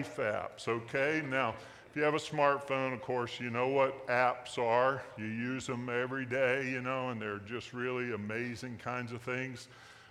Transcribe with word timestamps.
life 0.00 0.16
apps, 0.16 0.66
okay? 0.66 1.22
Now, 1.28 1.54
if 1.90 1.96
you 1.96 2.02
have 2.02 2.14
a 2.14 2.18
smartphone, 2.18 2.94
of 2.94 3.02
course, 3.02 3.38
you 3.38 3.50
know 3.50 3.68
what 3.68 4.06
apps 4.06 4.56
are. 4.56 5.02
You 5.18 5.26
use 5.26 5.66
them 5.66 5.90
every 5.90 6.24
day, 6.24 6.70
you 6.70 6.80
know, 6.80 7.10
and 7.10 7.20
they're 7.20 7.40
just 7.40 7.74
really 7.74 8.14
amazing 8.14 8.78
kinds 8.82 9.12
of 9.12 9.20
things. 9.20 9.68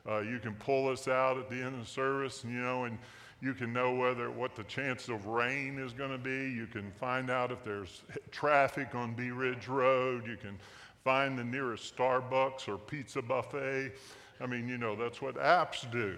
Uh, 0.08 0.20
you 0.20 0.38
can 0.38 0.54
pull 0.56 0.90
this 0.90 1.08
out 1.08 1.40
at 1.40 1.50
the 1.50 1.56
end 1.56 1.74
of 1.74 1.80
the 1.80 1.90
service, 1.90 2.44
you 2.44 2.62
know, 2.62 2.84
and 2.84 3.00
you 3.42 3.56
can 3.56 3.74
know 3.74 3.96
whether 3.96 4.30
what 4.30 4.56
the 4.56 4.64
chance 4.66 5.08
of 5.10 5.26
rain 5.26 5.80
is 5.80 5.92
going 5.92 6.12
to 6.12 6.20
be. 6.20 6.52
You 6.52 6.68
can 6.68 6.92
find 7.00 7.32
out 7.32 7.52
if 7.52 7.64
there's 7.64 8.04
traffic 8.30 8.94
on 8.94 9.16
Bee 9.16 9.32
Ridge 9.32 9.68
Road. 9.68 10.28
You 10.28 10.38
can 10.38 10.60
find 11.04 11.36
the 11.36 11.44
nearest 11.44 11.96
Starbucks 11.96 12.68
or 12.68 12.78
pizza 12.78 13.24
buffet. 13.24 13.94
I 14.40 14.46
mean, 14.46 14.68
you 14.68 14.78
know, 14.78 14.96
that's 14.96 15.20
what 15.20 15.36
apps 15.38 15.90
do. 15.92 16.18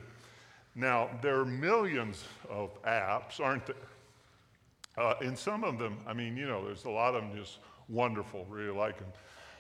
Now, 0.76 1.10
there 1.22 1.40
are 1.40 1.46
millions 1.46 2.24
of 2.50 2.82
apps, 2.84 3.40
aren't 3.40 3.66
there? 3.66 3.76
Uh, 4.98 5.16
and 5.22 5.38
some 5.38 5.64
of 5.64 5.78
them, 5.78 5.98
I 6.08 6.14
mean, 6.14 6.38
you 6.38 6.48
know, 6.48 6.66
there's 6.66 6.86
a 6.86 6.90
lot 6.90 7.16
of 7.16 7.24
them 7.24 7.36
just 7.36 7.60
wonderful, 7.90 8.46
really 8.50 8.76
like 8.76 8.98
them. 9.00 9.12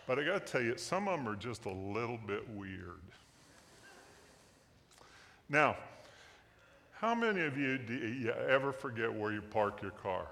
But 0.07 0.19
I 0.19 0.23
got 0.23 0.45
to 0.45 0.51
tell 0.51 0.61
you, 0.61 0.77
some 0.77 1.07
of 1.07 1.17
them 1.17 1.27
are 1.27 1.35
just 1.35 1.65
a 1.65 1.71
little 1.71 2.19
bit 2.25 2.47
weird. 2.49 3.01
Now, 5.49 5.75
how 6.93 7.13
many 7.13 7.41
of 7.41 7.57
you 7.57 7.77
do 7.77 7.93
you 7.93 8.31
ever 8.31 8.71
forget 8.71 9.13
where 9.13 9.33
you 9.33 9.41
park 9.41 9.81
your 9.81 9.91
car? 9.91 10.27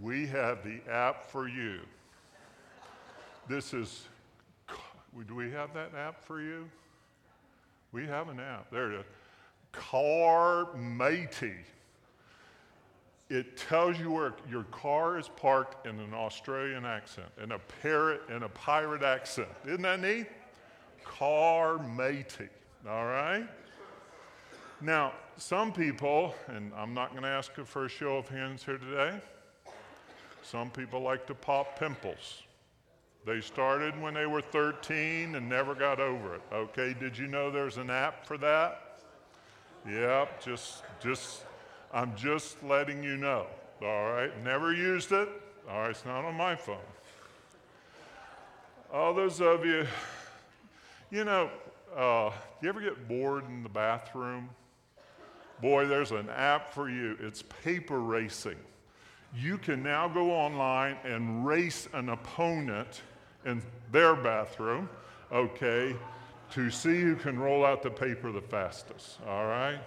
We 0.00 0.26
have 0.26 0.64
the 0.64 0.80
app 0.90 1.24
for 1.30 1.48
you. 1.48 1.80
This 3.48 3.74
is, 3.74 4.04
do 5.26 5.34
we 5.34 5.50
have 5.50 5.74
that 5.74 5.94
app 5.94 6.24
for 6.24 6.40
you? 6.40 6.68
We 7.92 8.06
have 8.06 8.28
an 8.28 8.40
app. 8.40 8.70
There 8.70 8.92
it 8.92 9.00
is. 9.00 9.04
Carmati. 9.72 11.54
It 13.28 13.56
tells 13.56 13.98
you 13.98 14.10
where 14.10 14.34
your 14.50 14.64
car 14.64 15.18
is 15.18 15.28
parked 15.28 15.86
in 15.86 15.98
an 16.00 16.12
Australian 16.12 16.84
accent, 16.84 17.28
in 17.42 17.52
a 17.52 17.58
parrot, 17.80 18.22
in 18.28 18.42
a 18.42 18.48
pirate 18.48 19.02
accent. 19.02 19.48
Isn't 19.64 19.82
that 19.82 20.00
neat? 20.00 20.26
Carmati. 21.04 22.48
All 22.88 23.06
right? 23.06 23.46
Now, 24.80 25.12
some 25.36 25.72
people, 25.72 26.34
and 26.48 26.72
I'm 26.76 26.92
not 26.92 27.12
going 27.12 27.22
to 27.22 27.28
ask 27.28 27.54
for 27.54 27.84
a 27.84 27.88
show 27.88 28.16
of 28.16 28.28
hands 28.28 28.64
here 28.64 28.78
today, 28.78 29.18
some 30.42 30.70
people 30.70 31.00
like 31.00 31.26
to 31.28 31.34
pop 31.34 31.78
pimples. 31.78 32.42
They 33.24 33.40
started 33.40 34.00
when 34.00 34.14
they 34.14 34.26
were 34.26 34.40
13 34.40 35.36
and 35.36 35.48
never 35.48 35.74
got 35.74 36.00
over 36.00 36.34
it. 36.34 36.42
Okay, 36.52 36.94
did 36.98 37.16
you 37.16 37.28
know 37.28 37.50
there's 37.50 37.76
an 37.76 37.88
app 37.88 38.26
for 38.26 38.36
that? 38.38 38.98
Yep, 39.88 40.42
just 40.42 40.82
just 41.00 41.44
I'm 41.92 42.16
just 42.16 42.62
letting 42.64 43.02
you 43.02 43.16
know. 43.16 43.46
All 43.80 44.12
right, 44.12 44.30
never 44.42 44.72
used 44.72 45.12
it. 45.12 45.28
All 45.68 45.80
right, 45.80 45.90
it's 45.90 46.04
not 46.04 46.24
on 46.24 46.34
my 46.34 46.56
phone. 46.56 46.76
All 48.92 49.14
those 49.14 49.40
of 49.40 49.64
you, 49.64 49.86
you 51.10 51.24
know, 51.24 51.50
uh, 51.96 52.30
you 52.60 52.68
ever 52.68 52.80
get 52.80 53.08
bored 53.08 53.44
in 53.48 53.62
the 53.62 53.68
bathroom? 53.68 54.50
Boy, 55.60 55.86
there's 55.86 56.10
an 56.10 56.28
app 56.28 56.74
for 56.74 56.90
you. 56.90 57.16
It's 57.20 57.42
paper 57.42 58.00
racing. 58.00 58.58
You 59.34 59.58
can 59.58 59.82
now 59.82 60.08
go 60.08 60.32
online 60.32 60.96
and 61.04 61.46
race 61.46 61.88
an 61.92 62.08
opponent 62.08 63.02
in 63.44 63.62
their 63.90 64.14
bathroom, 64.14 64.88
okay, 65.30 65.94
to 66.52 66.70
see 66.70 67.00
who 67.00 67.16
can 67.16 67.38
roll 67.38 67.64
out 67.64 67.82
the 67.82 67.90
paper 67.90 68.30
the 68.30 68.40
fastest, 68.40 69.18
all 69.26 69.46
right? 69.46 69.80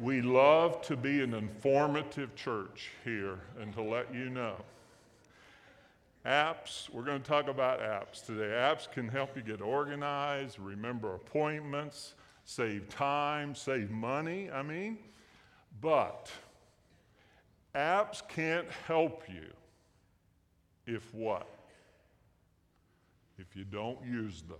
We 0.00 0.22
love 0.22 0.80
to 0.82 0.96
be 0.96 1.22
an 1.22 1.34
informative 1.34 2.34
church 2.34 2.90
here 3.04 3.40
and 3.60 3.72
to 3.74 3.82
let 3.82 4.14
you 4.14 4.30
know. 4.30 4.56
Apps, 6.24 6.88
we're 6.90 7.02
going 7.02 7.20
to 7.20 7.28
talk 7.28 7.48
about 7.48 7.80
apps 7.80 8.24
today. 8.24 8.54
Apps 8.54 8.90
can 8.90 9.08
help 9.08 9.36
you 9.36 9.42
get 9.42 9.60
organized, 9.60 10.58
remember 10.58 11.14
appointments, 11.14 12.14
save 12.44 12.88
time, 12.88 13.54
save 13.54 13.90
money, 13.90 14.50
I 14.50 14.62
mean. 14.62 14.98
But 15.80 16.30
apps 17.74 18.26
can't 18.26 18.68
help 18.86 19.24
you 19.28 19.46
if 20.86 21.12
what? 21.14 21.46
If 23.40 23.56
you 23.56 23.64
don't 23.64 23.98
use 24.04 24.42
them. 24.42 24.58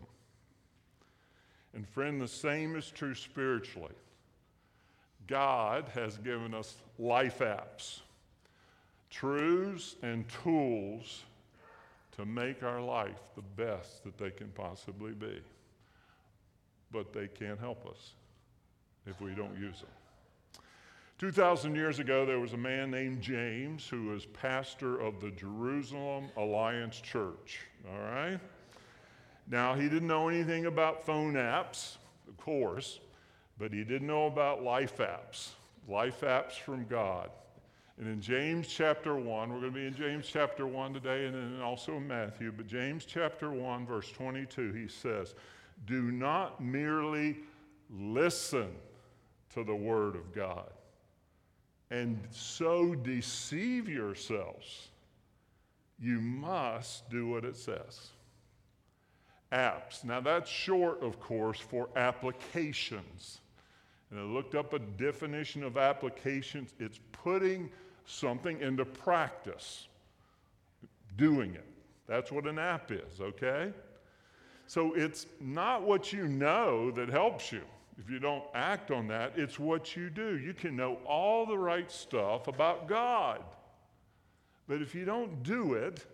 And 1.75 1.87
friend, 1.87 2.21
the 2.21 2.29
same 2.29 2.75
is 2.77 2.91
true 2.91 3.15
spiritually. 3.15 3.95
God 5.27 5.89
has 5.95 6.17
given 6.19 6.55
us 6.55 6.75
life 6.99 7.39
apps, 7.39 8.01
truths 9.11 9.95
and 10.03 10.25
tools 10.43 11.25
to 12.17 12.25
make 12.25 12.63
our 12.63 12.81
life 12.81 13.21
the 13.37 13.43
best 13.63 14.03
that 14.05 14.19
they 14.19 14.31
can 14.31 14.49
possibly 14.49 15.13
be. 15.13 15.41
But 16.91 17.13
they 17.13 17.29
can't 17.29 17.61
help 17.61 17.87
us 17.87 18.15
if 19.07 19.21
we 19.21 19.31
don't 19.35 19.57
use 19.57 19.81
them. 19.81 19.91
2,000 21.19 21.77
years 21.77 21.99
ago, 21.99 22.25
there 22.25 22.41
was 22.41 22.55
a 22.55 22.57
man 22.57 22.91
named 22.91 23.21
James 23.21 23.87
who 23.87 24.07
was 24.07 24.25
pastor 24.27 24.99
of 24.99 25.21
the 25.21 25.31
Jerusalem 25.31 26.31
Alliance 26.37 26.99
Church. 26.99 27.61
All 27.87 28.01
right? 28.01 28.41
Now, 29.51 29.75
he 29.75 29.89
didn't 29.89 30.07
know 30.07 30.29
anything 30.29 30.67
about 30.67 31.05
phone 31.05 31.35
apps, 31.35 31.97
of 32.29 32.37
course, 32.37 33.01
but 33.59 33.73
he 33.73 33.83
didn't 33.83 34.07
know 34.07 34.27
about 34.27 34.63
life 34.63 34.99
apps, 34.99 35.49
life 35.89 36.21
apps 36.21 36.53
from 36.53 36.87
God. 36.87 37.31
And 37.99 38.07
in 38.07 38.21
James 38.21 38.69
chapter 38.69 39.17
1, 39.17 39.53
we're 39.53 39.61
going 39.61 39.73
to 39.73 39.79
be 39.79 39.87
in 39.87 39.95
James 39.95 40.29
chapter 40.29 40.67
1 40.67 40.95
today 40.95 41.27
and 41.27 41.35
then 41.35 41.61
also 41.61 41.97
in 41.97 42.07
Matthew, 42.07 42.53
but 42.53 42.69
James 42.69 43.05
chapter 43.05 43.51
1, 43.51 43.87
verse 43.87 44.11
22, 44.13 44.73
he 44.73 44.87
says, 44.87 45.35
Do 45.85 46.13
not 46.13 46.63
merely 46.63 47.41
listen 47.93 48.69
to 49.53 49.65
the 49.65 49.75
word 49.75 50.15
of 50.15 50.33
God 50.33 50.71
and 51.91 52.21
so 52.31 52.95
deceive 52.95 53.89
yourselves. 53.89 54.89
You 55.99 56.21
must 56.21 57.11
do 57.11 57.27
what 57.27 57.45
it 57.45 57.57
says. 57.57 58.11
Apps. 59.53 60.05
Now, 60.05 60.21
that's 60.21 60.49
short, 60.49 61.03
of 61.03 61.21
course, 61.21 61.59
for 61.59 61.89
applications. 61.97 63.41
And 64.11 64.21
I 64.21 64.23
looked 64.23 64.55
up 64.55 64.73
a 64.73 64.79
definition 64.79 65.63
of 65.63 65.77
applications. 65.77 66.75
It's 66.79 67.01
putting 67.13 67.71
something 68.07 68.61
into 68.61 68.85
practice, 68.85 69.89
doing 71.17 71.55
it. 71.55 71.67
That's 72.07 72.33
what 72.33 72.47
an 72.47 72.59
app 72.59 72.91
is, 72.91 73.21
okay? 73.21 73.73
So 74.67 74.95
it's 74.95 75.27
not 75.41 75.83
what 75.83 76.13
you 76.13 76.27
know 76.29 76.91
that 76.93 77.09
helps 77.09 77.53
you. 77.53 77.63
If 77.99 78.09
you 78.09 78.19
don't 78.19 78.45
act 78.55 78.91
on 78.91 79.07
that, 79.09 79.33
it's 79.37 79.59
what 79.59 79.95
you 79.97 80.11
do. 80.11 80.39
You 80.39 80.55
can 80.55 80.75
know 80.75 80.99
all 81.07 81.45
the 81.45 81.59
right 81.59 81.91
stuff 81.91 82.49
about 82.49 82.89
God. 82.89 83.43
But 84.67 84.81
if 84.81 84.95
you 84.95 85.05
don't 85.05 85.43
do 85.43 85.75
it, 85.75 86.05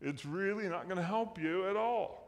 it's 0.00 0.24
really 0.24 0.68
not 0.68 0.84
going 0.84 0.96
to 0.96 1.02
help 1.02 1.38
you 1.38 1.68
at 1.68 1.76
all. 1.76 2.21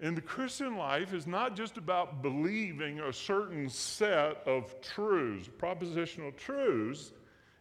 And 0.00 0.16
the 0.16 0.22
Christian 0.22 0.76
life 0.76 1.12
is 1.12 1.26
not 1.26 1.56
just 1.56 1.76
about 1.76 2.22
believing 2.22 3.00
a 3.00 3.12
certain 3.12 3.68
set 3.68 4.46
of 4.46 4.80
truths, 4.80 5.48
propositional 5.58 6.36
truths, 6.36 7.12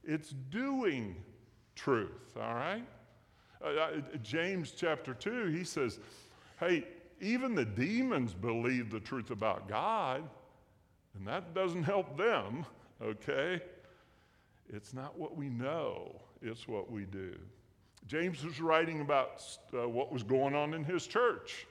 it's 0.03 0.29
doing 0.51 1.15
truth, 1.75 2.37
all 2.39 2.53
right? 2.53 2.83
Uh, 3.63 3.67
uh, 3.67 4.01
James 4.21 4.71
chapter 4.71 5.15
2, 5.15 5.47
he 5.47 5.63
says, 5.63 5.99
hey, 6.59 6.87
even 7.19 7.55
the 7.55 7.65
demons 7.65 8.35
believe 8.35 8.91
the 8.91 8.99
truth 8.99 9.31
about 9.31 9.67
God, 9.67 10.23
and 11.17 11.27
that 11.27 11.55
doesn't 11.55 11.83
help 11.83 12.17
them, 12.17 12.67
okay? 13.01 13.59
It's 14.71 14.93
not 14.93 15.17
what 15.17 15.35
we 15.35 15.49
know, 15.49 16.21
it's 16.43 16.67
what 16.67 16.91
we 16.91 17.05
do. 17.05 17.35
James 18.05 18.45
was 18.45 18.61
writing 18.61 19.01
about 19.01 19.41
uh, 19.73 19.89
what 19.89 20.13
was 20.13 20.21
going 20.21 20.53
on 20.53 20.75
in 20.75 20.83
his 20.83 21.07
church 21.07 21.65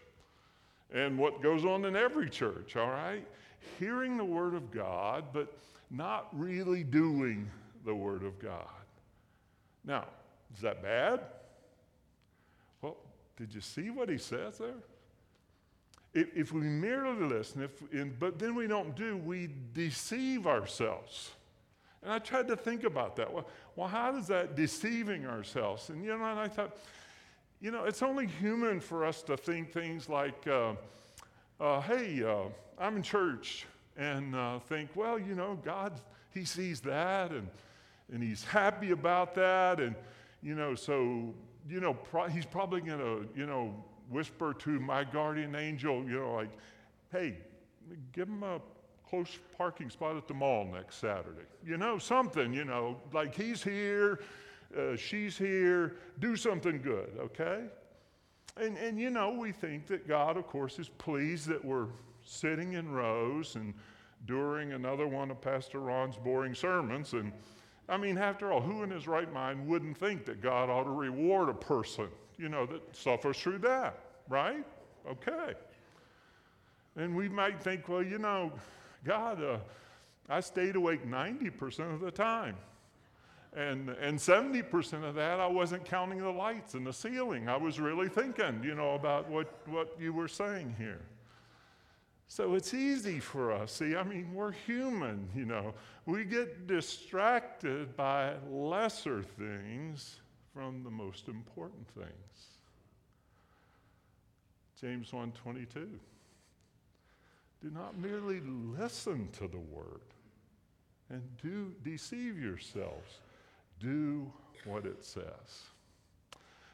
and 0.92 1.18
what 1.18 1.42
goes 1.42 1.64
on 1.64 1.84
in 1.84 1.96
every 1.96 2.30
church, 2.30 2.76
all 2.76 2.88
right? 2.88 3.26
Hearing 3.78 4.16
the 4.16 4.24
Word 4.24 4.54
of 4.54 4.70
God, 4.70 5.24
but 5.32 5.56
not 5.90 6.28
really 6.32 6.84
doing 6.84 7.50
the 7.84 7.94
Word 7.94 8.22
of 8.22 8.38
God. 8.38 8.66
Now, 9.84 10.06
is 10.54 10.60
that 10.62 10.82
bad? 10.82 11.20
Well, 12.82 12.96
did 13.36 13.54
you 13.54 13.60
see 13.60 13.90
what 13.90 14.08
he 14.08 14.18
says 14.18 14.58
there? 14.58 14.74
If, 16.14 16.34
if 16.34 16.52
we 16.52 16.62
merely 16.62 17.26
listen, 17.26 17.62
if, 17.62 18.18
but 18.18 18.38
then 18.38 18.54
we 18.54 18.66
don't 18.66 18.96
do, 18.96 19.16
we 19.18 19.50
deceive 19.74 20.46
ourselves. 20.46 21.32
And 22.02 22.12
I 22.12 22.18
tried 22.18 22.48
to 22.48 22.56
think 22.56 22.84
about 22.84 23.16
that. 23.16 23.32
Well, 23.32 23.46
well, 23.74 23.88
how 23.88 24.12
does 24.12 24.28
that 24.28 24.54
deceiving 24.54 25.26
ourselves? 25.26 25.90
And 25.90 26.04
you 26.04 26.16
know, 26.16 26.24
and 26.24 26.38
I 26.38 26.48
thought, 26.48 26.76
you 27.60 27.70
know, 27.70 27.84
it's 27.84 28.02
only 28.02 28.26
human 28.26 28.80
for 28.80 29.04
us 29.04 29.22
to 29.22 29.36
think 29.36 29.72
things 29.72 30.08
like, 30.08 30.46
uh, 30.46 30.74
uh, 31.58 31.80
hey, 31.82 32.22
uh, 32.22 32.48
I'm 32.78 32.96
in 32.96 33.02
church 33.02 33.66
and 33.96 34.34
uh, 34.34 34.58
think, 34.58 34.90
well, 34.94 35.18
you 35.18 35.34
know, 35.34 35.58
God, 35.64 36.00
He 36.34 36.44
sees 36.44 36.80
that 36.80 37.30
and, 37.30 37.48
and 38.12 38.22
He's 38.22 38.44
happy 38.44 38.90
about 38.90 39.34
that. 39.36 39.80
And, 39.80 39.94
you 40.42 40.54
know, 40.54 40.74
so, 40.74 41.34
you 41.68 41.80
know, 41.80 41.94
pro- 41.94 42.28
He's 42.28 42.46
probably 42.46 42.82
going 42.82 42.98
to, 42.98 43.26
you 43.34 43.46
know, 43.46 43.74
whisper 44.10 44.54
to 44.54 44.78
my 44.78 45.04
guardian 45.04 45.54
angel, 45.56 46.04
you 46.04 46.20
know, 46.20 46.34
like, 46.34 46.50
hey, 47.10 47.38
give 48.12 48.28
him 48.28 48.42
a 48.42 48.60
close 49.08 49.38
parking 49.56 49.90
spot 49.90 50.16
at 50.16 50.28
the 50.28 50.34
mall 50.34 50.68
next 50.72 50.96
Saturday. 50.96 51.46
You 51.64 51.76
know, 51.76 51.98
something, 51.98 52.52
you 52.52 52.64
know, 52.64 52.96
like 53.12 53.34
he's 53.34 53.62
here, 53.62 54.20
uh, 54.76 54.96
she's 54.96 55.36
here, 55.36 55.96
do 56.18 56.36
something 56.36 56.80
good, 56.80 57.10
okay? 57.18 57.64
And, 58.56 58.76
and 58.78 58.98
you 58.98 59.10
know, 59.10 59.32
we 59.32 59.52
think 59.52 59.86
that 59.88 60.08
God, 60.08 60.36
of 60.36 60.46
course, 60.46 60.78
is 60.78 60.88
pleased 60.88 61.46
that 61.48 61.62
we're 61.64 61.88
sitting 62.24 62.72
in 62.72 62.90
rows 62.90 63.54
and 63.54 63.74
during 64.24 64.72
another 64.72 65.06
one 65.06 65.30
of 65.30 65.40
Pastor 65.40 65.80
Ron's 65.80 66.16
boring 66.16 66.54
sermons. 66.54 67.12
And 67.12 67.32
I 67.88 67.96
mean, 67.96 68.18
after 68.18 68.52
all, 68.52 68.60
who 68.60 68.82
in 68.82 68.90
his 68.90 69.06
right 69.06 69.32
mind 69.32 69.66
wouldn't 69.66 69.96
think 69.96 70.24
that 70.26 70.42
God 70.42 70.70
ought 70.70 70.84
to 70.84 70.90
reward 70.90 71.48
a 71.48 71.54
person, 71.54 72.08
you 72.38 72.48
know, 72.48 72.66
that 72.66 72.96
suffers 72.96 73.38
through 73.38 73.58
that, 73.58 74.00
right? 74.28 74.64
Okay. 75.08 75.54
And 76.96 77.14
we 77.14 77.28
might 77.28 77.62
think, 77.62 77.88
well, 77.88 78.02
you 78.02 78.18
know, 78.18 78.52
God, 79.04 79.42
uh, 79.42 79.58
I 80.28 80.40
stayed 80.40 80.76
awake 80.76 81.06
90% 81.06 81.94
of 81.94 82.00
the 82.00 82.10
time. 82.10 82.56
And, 83.56 83.88
and 83.88 84.18
70% 84.18 85.02
of 85.02 85.14
that, 85.14 85.40
I 85.40 85.46
wasn't 85.46 85.86
counting 85.86 86.18
the 86.18 86.30
lights 86.30 86.74
and 86.74 86.86
the 86.86 86.92
ceiling. 86.92 87.48
I 87.48 87.56
was 87.56 87.80
really 87.80 88.08
thinking, 88.08 88.60
you 88.62 88.74
know, 88.74 88.94
about 88.94 89.30
what, 89.30 89.66
what 89.66 89.96
you 89.98 90.12
were 90.12 90.28
saying 90.28 90.74
here. 90.76 91.00
So 92.28 92.54
it's 92.54 92.74
easy 92.74 93.18
for 93.18 93.52
us. 93.52 93.72
See, 93.72 93.96
I 93.96 94.02
mean, 94.02 94.34
we're 94.34 94.52
human, 94.52 95.30
you 95.34 95.46
know. 95.46 95.72
We 96.04 96.24
get 96.24 96.66
distracted 96.66 97.96
by 97.96 98.34
lesser 98.50 99.22
things 99.22 100.20
from 100.52 100.82
the 100.82 100.90
most 100.90 101.28
important 101.28 101.88
things. 101.88 102.46
James 104.78 105.10
1:22. 105.12 105.98
Do 107.62 107.70
not 107.70 107.96
merely 107.96 108.40
listen 108.40 109.30
to 109.32 109.48
the 109.48 109.58
word 109.58 110.02
and 111.08 111.22
do 111.42 111.74
deceive 111.82 112.38
yourselves. 112.38 113.20
Do 113.80 114.32
what 114.64 114.86
it 114.86 115.04
says. 115.04 115.64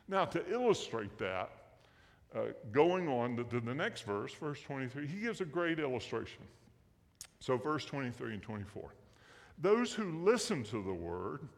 Now, 0.09 0.25
to 0.27 0.47
illustrate 0.51 1.17
that, 1.19 1.51
uh, 2.35 2.41
going 2.71 3.09
on 3.09 3.37
to, 3.37 3.45
to 3.45 3.61
the 3.61 3.75
next 3.75 4.03
verse, 4.03 4.33
verse 4.35 4.61
23, 4.63 5.07
he 5.07 5.21
gives 5.21 5.41
a 5.41 5.45
great 5.45 5.79
illustration. 5.79 6.43
So, 7.41 7.57
verse 7.57 7.85
23 7.85 8.35
and 8.35 8.43
24. 8.43 8.91
Those 9.59 9.93
who 9.93 10.25
listen 10.25 10.65
to 10.65 10.83
the 10.83 10.93
word, 10.93 11.49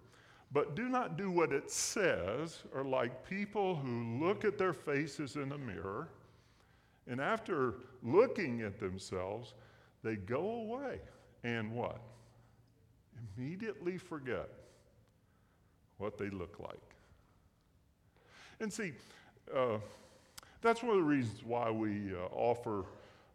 but 0.52 0.74
do 0.74 0.88
not 0.88 1.16
do 1.16 1.30
what 1.30 1.52
it 1.52 1.70
says, 1.70 2.62
are 2.74 2.84
like 2.84 3.28
people 3.28 3.76
who 3.76 4.18
look 4.24 4.44
at 4.44 4.58
their 4.58 4.72
faces 4.72 5.36
in 5.36 5.52
a 5.52 5.58
mirror, 5.58 6.08
and 7.06 7.20
after 7.20 7.74
looking 8.02 8.62
at 8.62 8.78
themselves, 8.78 9.54
they 10.02 10.16
go 10.16 10.50
away 10.50 11.00
and 11.44 11.72
what? 11.72 12.00
Immediately 13.36 13.98
forget 13.98 14.48
what 15.98 16.18
they 16.18 16.30
look 16.30 16.58
like. 16.60 16.80
And 18.60 18.72
see, 18.72 18.92
uh, 19.54 19.78
that's 20.62 20.82
one 20.82 20.92
of 20.92 20.96
the 20.96 21.02
reasons 21.02 21.44
why 21.44 21.70
we 21.70 22.12
uh, 22.14 22.34
offer 22.34 22.84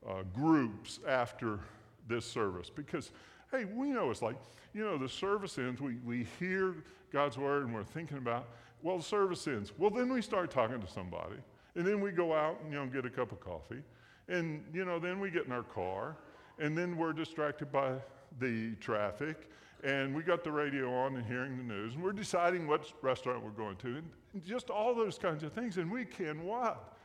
uh, 0.08 0.24
groups 0.34 1.00
after 1.08 1.60
this 2.08 2.26
service 2.26 2.70
because, 2.70 3.12
hey, 3.52 3.66
we 3.66 3.90
know 3.90 4.10
it's 4.10 4.22
like, 4.22 4.36
you 4.74 4.84
know, 4.84 4.98
the 4.98 5.10
service 5.10 5.58
ends, 5.58 5.82
we, 5.82 5.96
we 6.06 6.26
hear 6.40 6.76
God's 7.12 7.38
word 7.38 7.66
and 7.66 7.74
we're 7.74 7.84
thinking 7.84 8.18
about, 8.18 8.48
well, 8.82 8.98
the 8.98 9.04
service 9.04 9.46
ends. 9.48 9.74
Well, 9.78 9.90
then 9.90 10.12
we 10.12 10.22
start 10.22 10.52
talking 10.52 10.80
to 10.80 10.88
somebody, 10.88 11.36
and 11.76 11.86
then 11.86 12.00
we 12.00 12.12
go 12.12 12.34
out 12.34 12.60
and, 12.64 12.72
you 12.72 12.80
know, 12.80 12.86
get 12.86 13.06
a 13.06 13.10
cup 13.10 13.32
of 13.32 13.40
coffee, 13.40 13.84
and, 14.28 14.64
you 14.74 14.86
know, 14.86 15.00
then 15.00 15.20
we 15.20 15.30
get 15.30 15.46
in 15.46 15.52
our 15.52 15.64
car, 15.64 16.16
and 16.60 16.78
then 16.78 16.98
we're 16.98 17.14
distracted 17.14 17.72
by 17.72 17.94
the 18.40 18.76
traffic, 18.76 19.50
and 19.84 20.16
we 20.16 20.24
got 20.24 20.44
the 20.44 20.52
radio 20.52 20.94
on 20.94 21.16
and 21.16 21.26
hearing 21.26 21.58
the 21.58 21.64
news, 21.64 21.96
and 21.96 22.04
we're 22.04 22.12
deciding 22.12 22.68
what 22.68 22.92
restaurant 23.02 23.44
we're 23.44 23.52
going 23.52 23.78
to, 23.78 24.02
and 24.34 24.46
just 24.46 24.70
all 24.70 24.94
those 24.94 25.18
kinds 25.18 25.44
of 25.44 25.54
things. 25.54 25.78
And 25.78 25.92
we 25.92 26.06
can 26.06 26.44
what? 26.44 26.96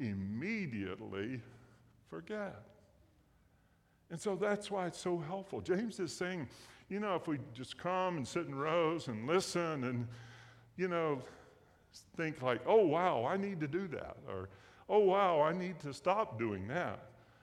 Immediately 0.00 1.40
forget. 2.08 2.62
And 4.10 4.20
so 4.20 4.36
that's 4.36 4.70
why 4.70 4.86
it's 4.86 5.00
so 5.00 5.18
helpful. 5.18 5.60
James 5.60 6.00
is 6.00 6.12
saying, 6.12 6.48
you 6.88 7.00
know, 7.00 7.14
if 7.14 7.28
we 7.28 7.38
just 7.54 7.76
come 7.76 8.16
and 8.16 8.26
sit 8.26 8.46
in 8.46 8.54
rows 8.54 9.08
and 9.08 9.26
listen 9.26 9.84
and, 9.84 10.06
you 10.76 10.88
know, 10.88 11.20
think 12.16 12.40
like, 12.42 12.60
oh, 12.66 12.86
wow, 12.86 13.24
I 13.24 13.36
need 13.36 13.60
to 13.60 13.68
do 13.68 13.86
that, 13.88 14.16
or, 14.26 14.48
oh, 14.88 15.00
wow, 15.00 15.42
I 15.42 15.52
need 15.52 15.78
to 15.80 15.92
stop 15.92 16.38
doing 16.38 16.66
that. 16.68 17.00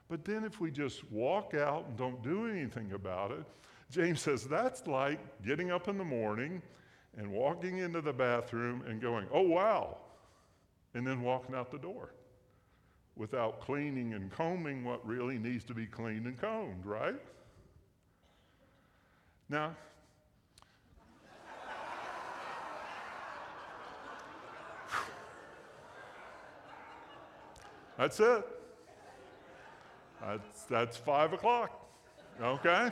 But 0.08 0.24
then 0.24 0.44
if 0.44 0.60
we 0.60 0.72
just 0.72 1.10
walk 1.12 1.54
out 1.54 1.86
and 1.88 1.98
don't 1.98 2.24
do 2.24 2.48
anything 2.48 2.94
about 2.94 3.32
it, 3.32 3.44
James 3.92 4.22
says 4.22 4.46
that's 4.46 4.88
like 4.88 5.20
getting 5.44 5.72
up 5.72 5.88
in 5.88 5.98
the 5.98 6.04
morning 6.04 6.62
and 7.18 7.32
walking 7.32 7.78
into 7.78 8.02
the 8.02 8.12
bathroom 8.14 8.84
and 8.88 9.02
going, 9.02 9.28
oh, 9.32 9.42
wow, 9.42 9.98
and 10.94 11.08
then 11.08 11.22
walking 11.22 11.56
out 11.56 11.72
the 11.72 11.78
door 11.78 12.12
without 13.16 13.62
cleaning 13.62 14.14
and 14.14 14.30
combing 14.32 14.84
what 14.84 15.06
really 15.08 15.38
needs 15.38 15.64
to 15.66 15.74
be 15.74 15.86
cleaned 15.86 16.26
and 16.26 16.38
combed, 16.38 16.86
right? 16.86 17.16
Now, 19.48 19.74
that's 27.98 28.20
it. 28.20 28.46
That's, 30.22 30.64
that's 30.64 30.98
five 30.98 31.32
o'clock, 31.34 31.88
okay? 32.42 32.92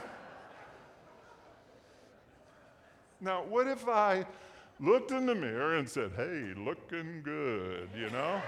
Now, 3.24 3.44
what 3.44 3.68
if 3.68 3.88
I 3.88 4.26
looked 4.82 5.12
in 5.12 5.26
the 5.26 5.34
mirror 5.34 5.78
and 5.78 5.88
said, 5.88 6.12
hey, 6.18 6.54
looking 6.58 7.22
good, 7.24 7.88
you 7.98 8.10
know? 8.10 8.42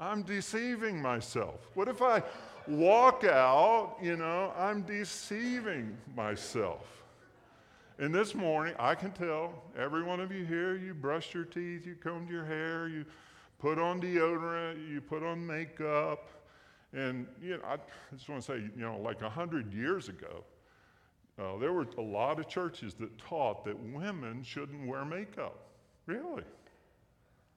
I'm 0.00 0.22
deceiving 0.22 1.00
myself. 1.00 1.68
What 1.74 1.86
if 1.86 2.02
I 2.02 2.22
walk 2.66 3.22
out, 3.22 3.96
you 4.02 4.16
know, 4.16 4.52
I'm 4.58 4.82
deceiving 4.82 5.96
myself. 6.16 6.86
And 8.00 8.12
this 8.12 8.34
morning, 8.34 8.74
I 8.78 8.96
can 8.96 9.12
tell 9.12 9.62
every 9.78 10.02
one 10.02 10.18
of 10.18 10.32
you 10.32 10.44
here, 10.44 10.76
you 10.76 10.94
brushed 10.94 11.32
your 11.32 11.44
teeth, 11.44 11.86
you 11.86 11.94
combed 11.94 12.28
your 12.28 12.44
hair, 12.44 12.88
you 12.88 13.04
put 13.60 13.78
on 13.78 14.00
deodorant, 14.00 14.88
you 14.88 15.00
put 15.00 15.22
on 15.22 15.46
makeup. 15.46 16.28
And, 16.92 17.28
you 17.40 17.56
know, 17.56 17.62
I 17.64 17.76
just 18.14 18.28
want 18.28 18.42
to 18.42 18.52
say, 18.52 18.58
you 18.76 18.82
know, 18.82 18.98
like 18.98 19.22
100 19.22 19.72
years 19.72 20.08
ago, 20.08 20.44
uh, 21.38 21.56
there 21.58 21.72
were 21.72 21.86
a 21.96 22.02
lot 22.02 22.40
of 22.40 22.48
churches 22.48 22.94
that 22.94 23.16
taught 23.18 23.64
that 23.64 23.78
women 23.78 24.42
shouldn't 24.42 24.86
wear 24.86 25.04
makeup. 25.04 25.68
Really. 26.06 26.42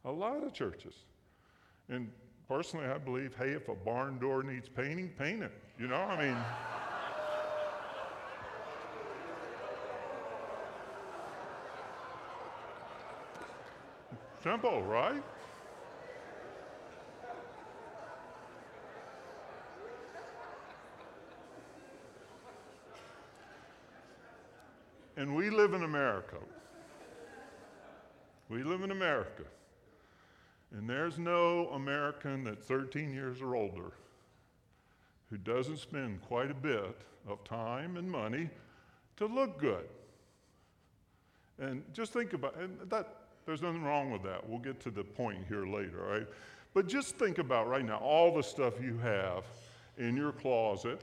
A 0.05 0.11
lot 0.11 0.43
of 0.43 0.53
churches. 0.53 0.93
And 1.89 2.11
personally, 2.47 2.85
I 2.85 2.97
believe, 2.99 3.35
hey, 3.37 3.51
if 3.51 3.69
a 3.69 3.75
barn 3.75 4.19
door 4.19 4.43
needs 4.43 4.69
painting, 4.69 5.09
paint 5.17 5.41
it. 5.41 5.51
You 5.79 5.87
know, 5.87 5.95
I 5.95 6.25
mean. 6.25 6.37
Simple, 14.43 14.83
right? 14.83 15.23
And 25.21 25.35
we 25.35 25.51
live 25.51 25.75
in 25.75 25.83
America. 25.83 26.37
We 28.49 28.63
live 28.63 28.81
in 28.81 28.89
America. 28.89 29.43
And 30.75 30.89
there's 30.89 31.19
no 31.19 31.67
American 31.73 32.43
that's 32.43 32.65
13 32.65 33.13
years 33.13 33.39
or 33.39 33.55
older 33.55 33.91
who 35.29 35.37
doesn't 35.37 35.77
spend 35.77 36.23
quite 36.23 36.49
a 36.49 36.55
bit 36.55 36.97
of 37.27 37.43
time 37.43 37.97
and 37.97 38.09
money 38.09 38.49
to 39.17 39.27
look 39.27 39.59
good. 39.59 39.87
And 41.59 41.83
just 41.93 42.13
think 42.13 42.33
about 42.33 42.55
and 42.55 42.79
that 42.89 43.17
there's 43.45 43.61
nothing 43.61 43.83
wrong 43.83 44.09
with 44.09 44.23
that. 44.23 44.49
We'll 44.49 44.57
get 44.57 44.79
to 44.79 44.89
the 44.89 45.03
point 45.03 45.45
here 45.47 45.67
later, 45.67 45.99
right? 45.99 46.27
But 46.73 46.87
just 46.87 47.15
think 47.15 47.37
about 47.37 47.69
right 47.69 47.85
now 47.85 47.97
all 47.97 48.33
the 48.33 48.41
stuff 48.41 48.81
you 48.81 48.97
have 48.97 49.43
in 49.99 50.17
your 50.17 50.31
closet, 50.31 50.99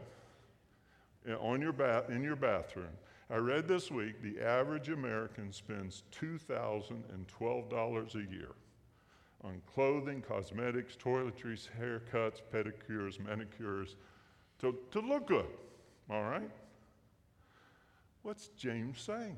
eh, 1.28 1.34
on 1.34 1.60
your 1.60 1.72
bath, 1.72 2.10
in 2.10 2.24
your 2.24 2.34
bathroom. 2.34 2.88
I 3.30 3.36
read 3.36 3.68
this 3.68 3.90
week 3.90 4.22
the 4.22 4.40
average 4.40 4.88
American 4.88 5.52
spends 5.52 6.04
$2,012 6.18 8.14
a 8.14 8.30
year 8.30 8.52
on 9.44 9.60
clothing, 9.66 10.22
cosmetics, 10.22 10.96
toiletries, 10.96 11.68
haircuts, 11.78 12.40
pedicures, 12.52 13.20
manicures, 13.20 13.96
to, 14.60 14.76
to 14.90 15.00
look 15.00 15.28
good. 15.28 15.46
All 16.10 16.24
right? 16.24 16.50
What's 18.22 18.48
James 18.56 19.00
saying? 19.00 19.36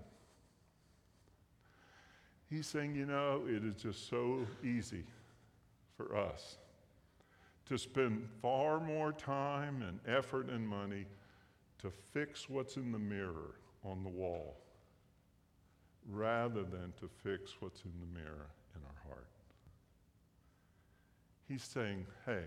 He's 2.48 2.66
saying, 2.66 2.94
you 2.94 3.06
know, 3.06 3.42
it 3.46 3.64
is 3.64 3.74
just 3.82 4.08
so 4.08 4.46
easy 4.64 5.04
for 5.96 6.16
us 6.16 6.56
to 7.66 7.76
spend 7.76 8.26
far 8.40 8.80
more 8.80 9.12
time 9.12 9.82
and 9.82 10.00
effort 10.06 10.48
and 10.48 10.66
money 10.66 11.06
to 11.78 11.90
fix 12.12 12.48
what's 12.48 12.76
in 12.76 12.90
the 12.90 12.98
mirror 12.98 13.59
on 13.84 14.02
the 14.02 14.08
wall 14.08 14.56
rather 16.08 16.62
than 16.62 16.92
to 17.00 17.08
fix 17.22 17.52
what's 17.60 17.82
in 17.84 17.92
the 18.00 18.18
mirror 18.18 18.48
in 18.74 18.80
our 18.82 19.10
heart. 19.12 19.28
He's 21.48 21.62
saying, 21.62 22.06
hey, 22.26 22.44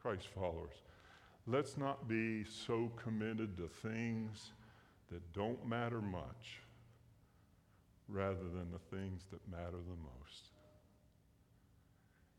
Christ 0.00 0.26
followers, 0.34 0.74
let's 1.46 1.76
not 1.76 2.08
be 2.08 2.44
so 2.44 2.90
committed 2.96 3.56
to 3.58 3.68
things 3.68 4.52
that 5.10 5.32
don't 5.32 5.66
matter 5.66 6.00
much 6.00 6.60
rather 8.08 8.34
than 8.34 8.70
the 8.72 8.96
things 8.96 9.22
that 9.30 9.40
matter 9.50 9.70
the 9.70 9.96
most. 10.18 10.50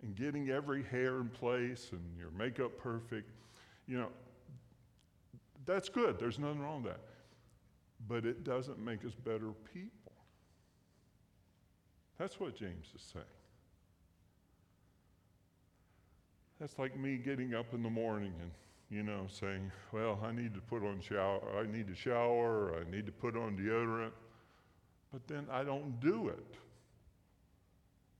And 0.03 0.15
getting 0.15 0.49
every 0.49 0.83
hair 0.83 1.17
in 1.17 1.29
place 1.29 1.89
and 1.91 2.01
your 2.17 2.31
makeup 2.31 2.77
perfect, 2.77 3.29
you 3.87 3.97
know, 3.97 4.09
that's 5.65 5.89
good. 5.89 6.19
There's 6.19 6.39
nothing 6.39 6.61
wrong 6.61 6.83
with 6.83 6.93
that. 6.93 7.01
But 8.07 8.25
it 8.25 8.43
doesn't 8.43 8.79
make 8.79 9.03
us 9.05 9.13
better 9.13 9.51
people. 9.73 10.13
That's 12.17 12.39
what 12.39 12.55
James 12.55 12.87
is 12.95 13.01
saying. 13.13 13.25
That's 16.59 16.79
like 16.79 16.97
me 16.97 17.17
getting 17.17 17.53
up 17.53 17.73
in 17.73 17.83
the 17.83 17.89
morning 17.89 18.33
and, 18.41 18.51
you 18.89 19.03
know, 19.03 19.27
saying, 19.29 19.71
well, 19.91 20.19
I 20.23 20.31
need 20.31 20.53
to 20.55 20.61
put 20.61 20.83
on 20.83 20.99
shower, 21.01 21.41
I 21.57 21.71
need 21.71 21.87
to 21.87 21.95
shower, 21.95 22.73
I 22.75 22.89
need 22.89 23.05
to 23.05 23.11
put 23.11 23.37
on 23.37 23.55
deodorant, 23.55 24.11
but 25.13 25.27
then 25.27 25.45
I 25.51 25.63
don't 25.63 25.99
do 25.99 26.29
it. 26.29 26.57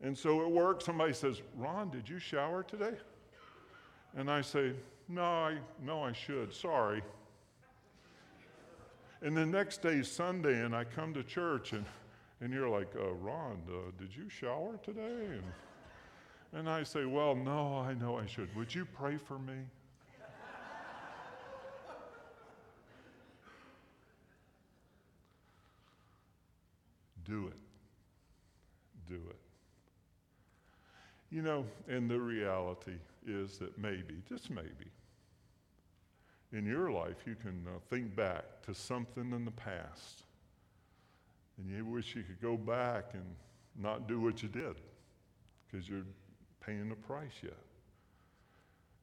And 0.01 0.15
so 0.15 0.41
at 0.41 0.51
work, 0.51 0.81
somebody 0.84 1.13
says, 1.13 1.41
Ron, 1.55 1.89
did 1.89 2.07
you 2.07 2.19
shower 2.19 2.62
today? 2.62 2.93
And 4.15 4.29
I 4.29 4.41
say, 4.41 4.74
no, 5.07 5.24
I, 5.24 5.57
no, 5.84 6.03
I 6.03 6.12
should. 6.12 6.53
Sorry. 6.53 7.01
And 9.21 9.36
the 9.36 9.45
next 9.45 9.81
day 9.81 9.95
is 9.95 10.12
Sunday, 10.12 10.63
and 10.63 10.75
I 10.75 10.83
come 10.83 11.13
to 11.15 11.24
church, 11.24 11.74
and, 11.74 11.86
and 12.39 12.53
you're 12.53 12.69
like, 12.69 12.93
uh, 12.95 13.13
Ron, 13.13 13.62
uh, 13.67 13.91
did 13.97 14.15
you 14.15 14.29
shower 14.29 14.79
today? 14.83 15.01
And, 15.01 15.43
and 16.53 16.69
I 16.69 16.83
say, 16.83 17.05
Well, 17.05 17.36
no, 17.36 17.77
I 17.77 17.93
know 17.93 18.17
I 18.17 18.25
should. 18.25 18.55
Would 18.55 18.74
you 18.74 18.86
pray 18.86 19.17
for 19.17 19.39
me? 19.39 19.55
Do 27.25 27.47
it. 27.47 27.59
Do 29.09 29.15
it. 29.15 29.36
You 31.29 31.41
know, 31.41 31.65
and 31.89 32.09
the 32.09 32.19
reality 32.19 32.93
is 33.25 33.57
that 33.57 33.77
maybe, 33.77 34.21
just 34.29 34.50
maybe, 34.50 34.89
in 36.54 36.66
your 36.66 36.92
life, 36.92 37.18
you 37.25 37.36
can 37.36 37.66
uh, 37.68 37.80
think 37.89 38.16
back 38.16 38.62
to 38.66 38.74
something 38.74 39.32
in 39.34 39.46
the 39.46 39.51
past. 39.51 40.24
And 41.58 41.70
you 41.70 41.86
wish 41.86 42.16
you 42.16 42.24
could 42.24 42.42
go 42.42 42.56
back 42.56 43.12
and 43.13 43.25
not 43.75 44.08
do 44.08 44.20
what 44.20 44.42
you 44.42 44.50
did 44.50 44.75
because 45.66 45.89
you're 45.89 46.06
paying 46.66 46.89
the 46.89 46.96
price 46.96 47.34
yet. 47.44 47.58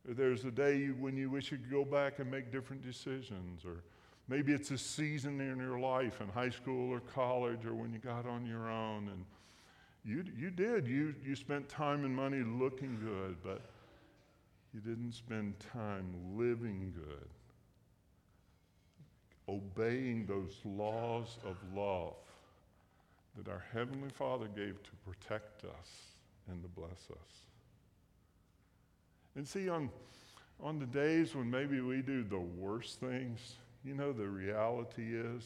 There's 0.06 0.44
a 0.44 0.50
day 0.50 0.86
when 0.86 1.16
you 1.16 1.30
wish 1.30 1.50
you 1.50 1.58
could 1.58 1.70
go 1.70 1.84
back 1.84 2.18
and 2.18 2.30
make 2.30 2.52
different 2.52 2.82
decisions, 2.82 3.64
or 3.64 3.82
maybe 4.28 4.52
it's 4.52 4.70
a 4.70 4.78
season 4.78 5.40
in 5.40 5.58
your 5.58 5.78
life 5.78 6.20
in 6.20 6.28
high 6.28 6.50
school 6.50 6.90
or 6.90 7.00
college 7.00 7.64
or 7.64 7.74
when 7.74 7.92
you 7.92 7.98
got 7.98 8.26
on 8.26 8.46
your 8.46 8.70
own 8.70 9.08
and 9.08 9.24
you, 10.04 10.24
you 10.36 10.50
did. 10.50 10.86
You, 10.86 11.14
you 11.24 11.34
spent 11.34 11.68
time 11.68 12.04
and 12.04 12.14
money 12.14 12.42
looking 12.42 12.98
good, 13.02 13.36
but 13.42 13.62
you 14.74 14.80
didn't 14.80 15.12
spend 15.12 15.54
time 15.72 16.12
living 16.36 16.92
good, 16.96 17.28
obeying 19.48 20.26
those 20.26 20.56
laws 20.64 21.38
of 21.44 21.56
love 21.76 22.14
that 23.36 23.48
our 23.48 23.64
Heavenly 23.72 24.10
Father 24.10 24.46
gave 24.46 24.82
to 24.82 24.90
protect 25.06 25.64
us 25.64 26.14
and 26.50 26.60
to 26.62 26.68
bless 26.68 27.08
us. 27.10 27.30
And 29.36 29.46
see, 29.46 29.68
on, 29.68 29.90
on 30.60 30.78
the 30.78 30.86
days 30.86 31.34
when 31.34 31.50
maybe 31.50 31.80
we 31.80 32.02
do 32.02 32.24
the 32.24 32.38
worst 32.38 33.00
things, 33.00 33.56
you 33.84 33.94
know, 33.94 34.12
the 34.12 34.26
reality 34.26 35.14
is 35.14 35.44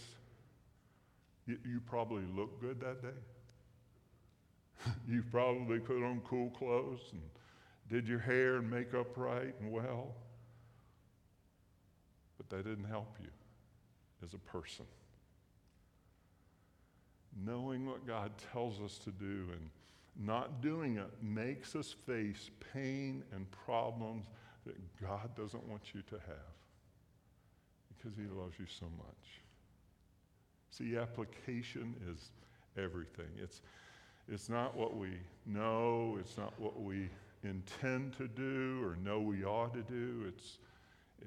you, 1.47 1.59
you 1.67 1.81
probably 1.81 2.25
look 2.35 2.61
good 2.61 2.81
that 2.81 3.03
day. 3.03 3.09
you 5.09 5.23
probably 5.31 5.79
put 5.79 6.03
on 6.03 6.21
cool 6.25 6.51
clothes 6.51 7.01
and 7.13 7.21
did 7.89 8.07
your 8.07 8.19
hair 8.19 8.57
and 8.57 8.71
makeup 8.71 9.17
right 9.17 9.55
and 9.61 9.73
well. 9.73 10.15
But 12.37 12.49
that 12.51 12.65
didn't 12.69 12.85
help 12.85 13.17
you 13.21 13.31
as 14.23 14.35
a 14.35 14.39
person. 14.39 14.85
Knowing 17.45 17.87
what 17.87 18.07
God 18.07 18.33
tells 18.53 18.81
us 18.81 18.99
to 18.99 19.11
do 19.11 19.47
and 19.53 19.71
not 20.19 20.61
doing 20.61 20.97
it 20.97 21.11
makes 21.23 21.77
us 21.77 21.95
face 22.07 22.51
pain 22.73 23.23
and 23.33 23.49
problems 23.51 24.27
that 24.67 24.77
God 25.01 25.31
doesn't 25.37 25.67
want 25.69 25.95
you 25.95 26.03
to 26.03 26.17
have 26.17 26.55
because 27.89 28.17
He 28.17 28.25
loves 28.25 28.55
you 28.59 28.67
so 28.69 28.87
much. 28.99 29.41
See, 30.71 30.97
application 30.97 31.95
is 32.13 32.31
everything. 32.77 33.31
It's, 33.41 33.63
it's 34.29 34.49
not 34.49 34.77
what 34.77 34.97
we 34.97 35.11
know, 35.47 36.19
it's 36.21 36.37
not 36.37 36.53
what 36.59 36.81
we 36.81 37.09
intend 37.43 38.15
to 38.19 38.29
do 38.29 38.81
or 38.83 38.97
know 38.97 39.21
we 39.21 39.45
ought 39.45 39.75
to 39.75 39.83
do, 39.83 40.25
it's, 40.27 40.59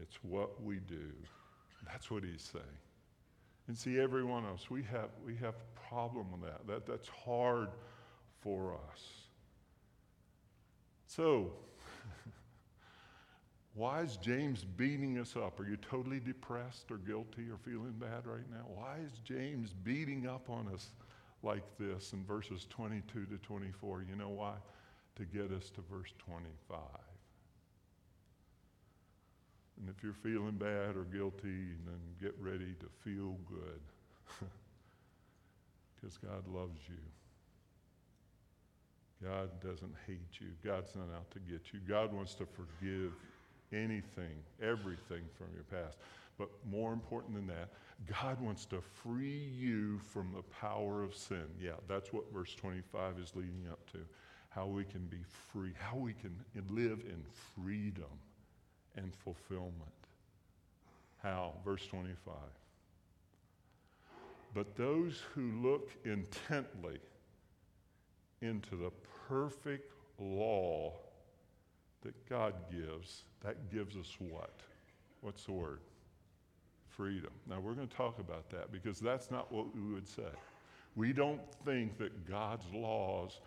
it's 0.01 0.17
what 0.23 0.61
we 0.63 0.77
do. 0.79 1.11
That's 1.85 2.11
what 2.11 2.23
He's 2.23 2.49
saying. 2.51 2.65
And 3.67 3.77
see, 3.77 3.99
every 3.99 4.23
one 4.23 4.45
of 4.45 4.55
us, 4.55 4.69
we 4.69 4.83
have, 4.83 5.09
we 5.25 5.35
have 5.37 5.55
a 5.55 5.89
problem 5.89 6.31
with 6.31 6.41
that. 6.41 6.67
that. 6.67 6.85
That's 6.85 7.07
hard 7.07 7.69
for 8.41 8.73
us. 8.73 9.01
So, 11.07 11.53
why 13.73 14.01
is 14.01 14.17
James 14.17 14.63
beating 14.63 15.19
us 15.19 15.35
up? 15.35 15.59
Are 15.59 15.67
you 15.67 15.77
totally 15.77 16.19
depressed 16.19 16.91
or 16.91 16.97
guilty 16.97 17.49
or 17.49 17.57
feeling 17.57 17.93
bad 17.99 18.25
right 18.25 18.49
now? 18.49 18.65
Why 18.73 18.97
is 19.05 19.11
James 19.23 19.73
beating 19.73 20.27
up 20.27 20.49
on 20.49 20.67
us 20.73 20.87
like 21.43 21.63
this 21.79 22.13
in 22.13 22.23
verses 22.25 22.65
22 22.69 23.25
to 23.25 23.37
24? 23.37 24.05
You 24.09 24.15
know 24.15 24.29
why? 24.29 24.53
To 25.17 25.25
get 25.25 25.51
us 25.51 25.69
to 25.71 25.81
verse 25.81 26.13
25. 26.25 26.79
And 29.79 29.89
if 29.89 30.03
you're 30.03 30.13
feeling 30.13 30.57
bad 30.57 30.95
or 30.95 31.03
guilty, 31.03 31.75
then 31.85 31.99
get 32.21 32.35
ready 32.39 32.75
to 32.79 32.87
feel 33.03 33.37
good. 33.49 33.81
Because 36.01 36.17
God 36.17 36.47
loves 36.47 36.79
you. 36.89 36.97
God 39.23 39.49
doesn't 39.61 39.93
hate 40.07 40.39
you. 40.39 40.47
God's 40.65 40.95
not 40.95 41.15
out 41.15 41.29
to 41.31 41.39
get 41.39 41.73
you. 41.73 41.79
God 41.87 42.11
wants 42.11 42.33
to 42.35 42.45
forgive 42.45 43.13
anything, 43.71 44.33
everything 44.61 45.21
from 45.37 45.47
your 45.53 45.63
past. 45.63 45.99
But 46.37 46.49
more 46.69 46.91
important 46.91 47.35
than 47.35 47.45
that, 47.47 47.69
God 48.07 48.41
wants 48.41 48.65
to 48.65 48.81
free 48.81 49.51
you 49.55 49.99
from 50.11 50.33
the 50.35 50.41
power 50.41 51.03
of 51.03 51.13
sin. 51.13 51.45
Yeah, 51.61 51.73
that's 51.87 52.11
what 52.11 52.31
verse 52.33 52.55
25 52.55 53.19
is 53.19 53.35
leading 53.35 53.67
up 53.71 53.79
to. 53.91 53.99
How 54.51 54.65
we 54.65 54.83
can 54.83 55.05
be 55.05 55.19
free, 55.51 55.71
how 55.79 55.95
we 55.95 56.13
can 56.13 56.35
live 56.69 56.99
in 57.07 57.23
freedom 57.55 58.19
and 58.95 59.13
fulfillment. 59.15 59.73
How? 61.23 61.53
Verse 61.63 61.85
25. 61.87 62.33
But 64.53 64.75
those 64.75 65.23
who 65.33 65.51
look 65.61 65.89
intently 66.03 66.99
into 68.41 68.75
the 68.75 68.91
perfect 69.29 69.93
law 70.19 70.93
that 72.01 72.27
God 72.27 72.53
gives, 72.69 73.23
that 73.43 73.71
gives 73.71 73.95
us 73.95 74.13
what? 74.19 74.59
What's 75.21 75.45
the 75.45 75.53
word? 75.53 75.79
Freedom. 76.89 77.31
Now, 77.47 77.61
we're 77.61 77.73
going 77.73 77.87
to 77.87 77.95
talk 77.95 78.19
about 78.19 78.49
that 78.49 78.71
because 78.71 78.99
that's 78.99 79.31
not 79.31 79.49
what 79.51 79.73
we 79.73 79.93
would 79.93 80.07
say. 80.07 80.23
We 80.97 81.13
don't 81.13 81.39
think 81.63 81.97
that 81.99 82.27
God's 82.27 82.65
laws 82.73 83.39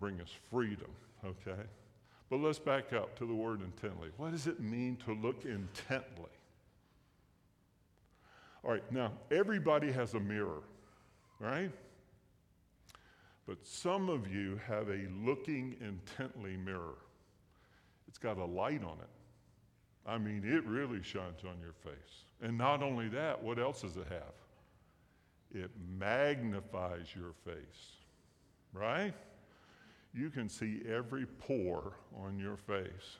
bring 0.00 0.20
us 0.20 0.30
freedom, 0.50 0.90
okay? 1.24 1.62
But 2.30 2.40
let's 2.40 2.58
back 2.58 2.92
up 2.92 3.16
to 3.18 3.26
the 3.26 3.34
word 3.34 3.60
intently. 3.60 4.08
What 4.16 4.32
does 4.32 4.46
it 4.46 4.60
mean 4.60 4.96
to 5.04 5.12
look 5.12 5.44
intently? 5.44 6.30
All 8.64 8.72
right, 8.72 8.92
now, 8.92 9.12
everybody 9.30 9.92
has 9.92 10.14
a 10.14 10.20
mirror, 10.20 10.62
right? 11.38 11.70
But 13.46 13.58
some 13.66 14.08
of 14.08 14.32
you 14.32 14.60
have 14.66 14.88
a 14.88 15.08
looking 15.24 15.76
intently 15.80 16.56
mirror. 16.56 16.98
It's 18.06 18.18
got 18.18 18.38
a 18.38 18.44
light 18.44 18.82
on 18.84 18.98
it. 19.00 19.08
I 20.06 20.18
mean, 20.18 20.42
it 20.44 20.64
really 20.64 21.02
shines 21.02 21.40
on 21.44 21.56
your 21.60 21.74
face. 21.84 22.24
And 22.42 22.56
not 22.56 22.82
only 22.82 23.08
that, 23.08 23.42
what 23.42 23.58
else 23.58 23.82
does 23.82 23.96
it 23.96 24.06
have? 24.08 25.62
It 25.64 25.70
magnifies 25.98 27.06
your 27.14 27.32
face, 27.44 27.96
right? 28.72 29.14
You 30.14 30.30
can 30.30 30.48
see 30.48 30.82
every 30.88 31.26
pore 31.26 31.92
on 32.24 32.38
your 32.38 32.56
face. 32.56 33.18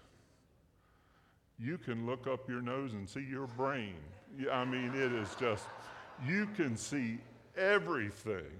You 1.58 1.78
can 1.78 2.06
look 2.06 2.26
up 2.26 2.48
your 2.48 2.62
nose 2.62 2.94
and 2.94 3.08
see 3.08 3.20
your 3.20 3.46
brain. 3.46 3.94
I 4.50 4.64
mean, 4.64 4.94
it 4.94 5.12
is 5.12 5.34
just, 5.38 5.66
you 6.26 6.48
can 6.56 6.76
see 6.76 7.18
everything, 7.56 8.50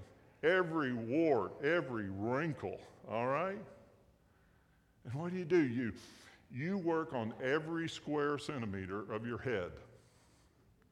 every 0.43 0.93
wart, 0.93 1.53
every 1.65 2.09
wrinkle, 2.11 2.79
all 3.11 3.27
right? 3.27 3.59
And 5.05 5.15
what 5.15 5.33
do 5.33 5.39
you 5.39 5.45
do? 5.45 5.63
You, 5.63 5.93
you 6.53 6.79
work 6.79 7.15
on 7.15 7.33
every 7.43 7.89
square 7.89 8.39
centimeter 8.39 9.11
of 9.13 9.27
your 9.27 9.39
head, 9.39 9.71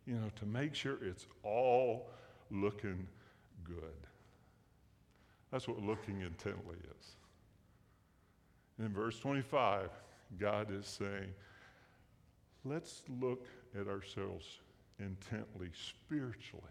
you 0.06 0.14
know, 0.14 0.30
to 0.36 0.46
make 0.46 0.74
sure 0.74 0.98
it's 1.02 1.26
all 1.42 2.10
looking 2.50 3.06
good. 3.64 4.06
That's 5.50 5.68
what 5.68 5.82
looking 5.82 6.22
intently 6.22 6.76
is. 6.98 7.17
In 8.78 8.92
verse 8.92 9.18
25, 9.18 9.90
God 10.38 10.70
is 10.70 10.86
saying, 10.86 11.34
let's 12.64 13.02
look 13.20 13.46
at 13.78 13.88
ourselves 13.88 14.60
intently, 15.00 15.70
spiritually, 15.74 16.64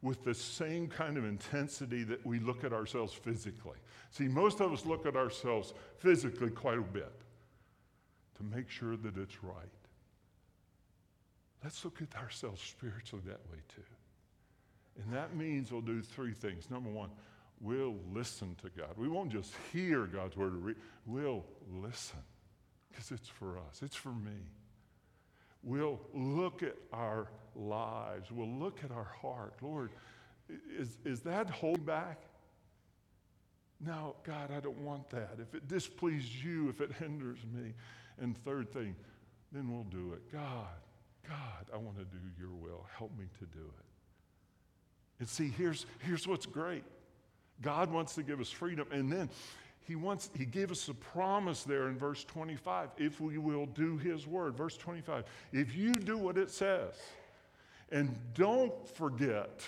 with 0.00 0.24
the 0.24 0.34
same 0.34 0.88
kind 0.88 1.16
of 1.16 1.24
intensity 1.24 2.04
that 2.04 2.24
we 2.26 2.38
look 2.38 2.64
at 2.64 2.72
ourselves 2.72 3.12
physically. 3.12 3.78
See, 4.10 4.28
most 4.28 4.60
of 4.60 4.72
us 4.72 4.84
look 4.84 5.06
at 5.06 5.16
ourselves 5.16 5.74
physically 5.98 6.50
quite 6.50 6.78
a 6.78 6.82
bit 6.82 7.12
to 8.36 8.42
make 8.44 8.68
sure 8.68 8.96
that 8.96 9.16
it's 9.16 9.42
right. 9.42 9.54
Let's 11.62 11.84
look 11.84 12.02
at 12.02 12.20
ourselves 12.20 12.60
spiritually 12.60 13.22
that 13.26 13.40
way 13.50 13.58
too. 13.74 13.82
And 15.02 15.12
that 15.12 15.36
means 15.36 15.72
we'll 15.72 15.80
do 15.80 16.02
three 16.02 16.32
things. 16.32 16.70
Number 16.70 16.90
one, 16.90 17.10
we'll 17.62 17.96
listen 18.12 18.56
to 18.62 18.68
God. 18.76 18.90
We 18.96 19.08
won't 19.08 19.30
just 19.30 19.54
hear 19.72 20.06
God's 20.06 20.36
word, 20.36 20.76
we'll 21.06 21.44
listen 21.72 22.18
because 22.90 23.10
it's 23.10 23.28
for 23.28 23.56
us, 23.56 23.80
it's 23.82 23.96
for 23.96 24.12
me. 24.12 24.50
We'll 25.62 26.00
look 26.12 26.62
at 26.62 26.74
our 26.92 27.28
lives, 27.54 28.30
we'll 28.30 28.48
look 28.48 28.80
at 28.84 28.90
our 28.90 29.10
heart. 29.22 29.54
Lord, 29.62 29.90
is, 30.76 30.98
is 31.04 31.20
that 31.20 31.48
holding 31.48 31.84
back? 31.84 32.20
No, 33.80 34.16
God, 34.24 34.50
I 34.54 34.60
don't 34.60 34.78
want 34.78 35.08
that. 35.10 35.38
If 35.40 35.54
it 35.54 35.68
displeases 35.68 36.44
you, 36.44 36.68
if 36.68 36.80
it 36.80 36.92
hinders 36.92 37.38
me. 37.52 37.72
And 38.20 38.36
third 38.44 38.72
thing, 38.72 38.94
then 39.50 39.72
we'll 39.72 39.84
do 39.84 40.12
it. 40.12 40.30
God, 40.30 40.66
God, 41.26 41.66
I 41.72 41.78
want 41.78 41.98
to 41.98 42.04
do 42.04 42.18
your 42.38 42.50
will. 42.50 42.86
Help 42.96 43.16
me 43.18 43.26
to 43.38 43.46
do 43.46 43.64
it. 43.64 43.84
And 45.18 45.28
see, 45.28 45.48
here's, 45.48 45.86
here's 46.00 46.26
what's 46.26 46.46
great 46.46 46.84
God 47.60 47.90
wants 47.90 48.14
to 48.14 48.22
give 48.22 48.40
us 48.40 48.50
freedom. 48.50 48.86
And 48.90 49.10
then 49.12 49.28
he 49.86 49.96
wants, 49.96 50.30
he 50.36 50.44
gave 50.44 50.70
us 50.70 50.88
a 50.88 50.94
promise 50.94 51.64
there 51.64 51.88
in 51.88 51.98
verse 51.98 52.24
25 52.24 52.90
if 52.98 53.20
we 53.20 53.38
will 53.38 53.66
do 53.66 53.98
his 53.98 54.26
word. 54.26 54.56
Verse 54.56 54.76
25, 54.76 55.24
if 55.52 55.76
you 55.76 55.92
do 55.92 56.16
what 56.16 56.38
it 56.38 56.50
says 56.50 56.94
and 57.90 58.16
don't 58.34 58.88
forget 58.96 59.60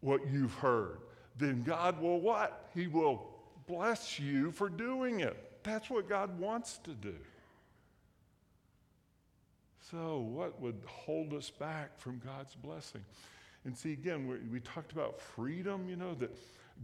what 0.00 0.20
you've 0.30 0.54
heard, 0.54 0.98
then 1.36 1.62
God 1.62 2.00
will 2.00 2.20
what? 2.20 2.68
He 2.74 2.88
will 2.88 3.26
bless 3.66 4.18
you 4.18 4.50
for 4.50 4.68
doing 4.68 5.20
it. 5.20 5.62
That's 5.62 5.88
what 5.88 6.08
God 6.08 6.38
wants 6.38 6.78
to 6.78 6.90
do. 6.90 7.14
So, 9.90 10.18
what 10.18 10.60
would 10.60 10.80
hold 10.86 11.32
us 11.32 11.48
back 11.48 11.98
from 11.98 12.20
God's 12.24 12.54
blessing? 12.54 13.04
And 13.64 13.76
see, 13.76 13.92
again, 13.92 14.26
we, 14.26 14.36
we 14.52 14.60
talked 14.60 14.92
about 14.92 15.20
freedom, 15.20 15.88
you 15.88 15.96
know, 15.96 16.14
that 16.14 16.36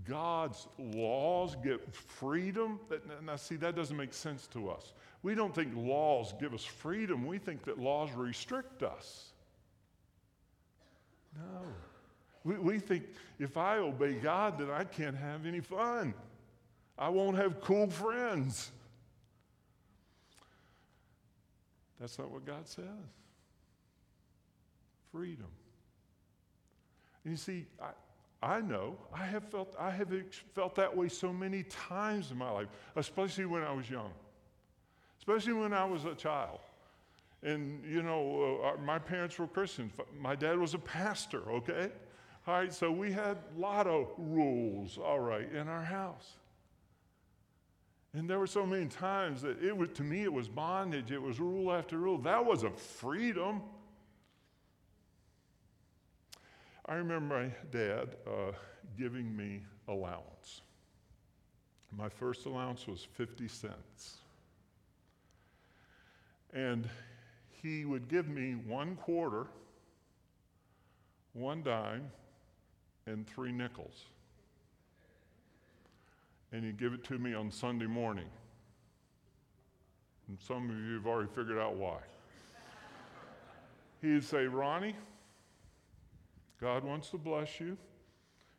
God's 0.09 0.67
laws 0.79 1.57
give 1.63 1.81
freedom. 1.93 2.81
Now, 3.25 3.37
see, 3.37 3.57
that 3.57 3.77
doesn't 3.77 3.97
make 3.97 4.13
sense 4.13 4.47
to 4.49 4.69
us. 4.69 4.93
We 5.23 5.35
don't 5.35 5.55
think 5.55 5.73
laws 5.75 6.35
give 6.39 6.53
us 6.53 6.65
freedom, 6.65 7.27
we 7.27 7.39
think 7.39 7.65
that 7.65 7.79
laws 7.79 8.11
restrict 8.13 8.83
us. 8.83 9.33
No. 11.37 11.63
We, 12.45 12.59
we 12.59 12.79
think 12.79 13.05
if 13.39 13.57
I 13.57 13.79
obey 13.79 14.15
God, 14.15 14.59
then 14.59 14.71
I 14.71 14.85
can't 14.85 15.17
have 15.17 15.47
any 15.47 15.61
fun. 15.61 16.15
I 16.99 17.09
won't 17.09 17.37
have 17.37 17.61
cool 17.61 17.89
friends. 17.89 18.71
That's 21.99 22.19
not 22.19 22.31
what 22.31 22.45
God 22.45 22.69
says. 22.69 22.85
Freedom. 25.11 25.47
And 27.25 27.33
you 27.33 27.37
see, 27.37 27.67
I, 27.81 27.91
I 28.45 28.61
know, 28.61 28.97
I 29.13 29.25
have, 29.25 29.45
felt, 29.45 29.75
I 29.79 29.91
have 29.91 30.13
felt 30.55 30.75
that 30.75 30.95
way 30.95 31.09
so 31.09 31.33
many 31.33 31.63
times 31.63 32.31
in 32.31 32.37
my 32.37 32.51
life, 32.51 32.69
especially 32.95 33.47
when 33.47 33.63
I 33.63 33.73
was 33.73 33.89
young, 33.89 34.11
especially 35.19 35.55
when 35.55 35.73
I 35.73 35.87
was 35.87 36.05
a 36.05 36.15
child. 36.15 36.59
And, 37.43 37.83
you 37.85 38.03
know, 38.03 38.61
uh, 38.63 38.81
my 38.83 38.99
parents 38.99 39.39
were 39.39 39.47
Christians. 39.47 39.93
My 40.21 40.35
dad 40.35 40.59
was 40.59 40.75
a 40.75 40.79
pastor, 40.79 41.51
okay? 41.51 41.91
All 42.47 42.55
right, 42.55 42.73
so 42.73 42.93
we 42.93 43.11
had 43.11 43.39
a 43.57 43.61
lot 43.61 43.87
of 43.87 44.09
rules, 44.19 44.99
all 44.99 45.21
right, 45.21 45.51
in 45.51 45.67
our 45.67 45.85
house. 45.85 46.35
And 48.13 48.29
there 48.29 48.39
were 48.39 48.47
so 48.47 48.67
many 48.67 48.87
times 48.87 49.41
that 49.41 49.63
it 49.63 49.77
was, 49.77 49.89
to 49.95 50.03
me, 50.03 50.23
it 50.23 50.33
was 50.33 50.49
bondage. 50.49 51.11
It 51.11 51.21
was 51.21 51.41
rule 51.41 51.73
after 51.73 51.97
rule. 51.99 52.19
That 52.19 52.45
wasn't 52.45 52.79
freedom. 52.79 53.63
I 56.87 56.95
remember 56.97 57.37
my 57.37 57.51
dad 57.71 58.17
uh, 58.27 58.53
giving 58.99 59.35
me 59.35 59.63
allowance. 59.89 60.61
My 61.97 62.09
first 62.09 62.45
allowance 62.45 62.87
was 62.87 63.07
50 63.15 63.49
cents. 63.49 64.19
And 66.53 66.89
he 67.63 67.85
would 67.85 68.09
give 68.09 68.29
me 68.29 68.53
one 68.67 68.97
quarter, 68.97 69.47
one 71.33 71.63
dime, 71.63 72.11
and 73.07 73.27
three 73.27 73.53
nickels. 73.53 74.05
And 76.53 76.65
he'd 76.65 76.79
give 76.79 76.93
it 76.93 77.03
to 77.05 77.19
me 77.19 77.35
on 77.35 77.51
Sunday 77.51 77.87
morning. 77.87 78.29
And 80.29 80.39
some 80.39 80.71
of 80.71 80.77
you 80.77 80.95
have 80.95 81.07
already 81.07 81.29
figured 81.35 81.59
out 81.59 81.77
why. 81.77 81.99
He'd 84.03 84.23
say, 84.23 84.45
Ronnie, 84.47 84.95
God 86.65 86.83
wants 86.83 87.11
to 87.11 87.19
bless 87.19 87.61
you. 87.61 87.77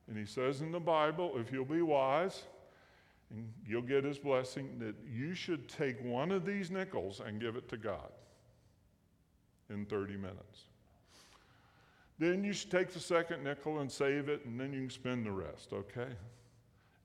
And 0.07 0.15
He 0.15 0.27
says 0.27 0.61
in 0.61 0.71
the 0.71 0.79
Bible, 0.79 1.33
if 1.37 1.51
you'll 1.51 1.65
be 1.65 1.81
wise, 1.81 2.43
and 3.31 3.51
you'll 3.67 3.81
get 3.81 4.03
His 4.03 4.19
blessing, 4.19 4.77
that 4.77 4.93
you 5.11 5.33
should 5.33 5.67
take 5.67 5.99
one 6.03 6.31
of 6.31 6.45
these 6.45 6.69
nickels 6.69 7.19
and 7.25 7.41
give 7.41 7.55
it 7.55 7.67
to 7.69 7.77
God 7.77 8.11
in 9.71 9.85
30 9.85 10.17
minutes. 10.17 10.65
Then 12.19 12.43
you 12.43 12.53
should 12.53 12.69
take 12.69 12.91
the 12.91 12.99
second 12.99 13.43
nickel 13.43 13.79
and 13.79 13.91
save 13.91 14.29
it, 14.29 14.45
and 14.45 14.59
then 14.59 14.71
you 14.71 14.81
can 14.81 14.89
spend 14.91 15.25
the 15.25 15.31
rest, 15.31 15.73
okay? 15.73 16.13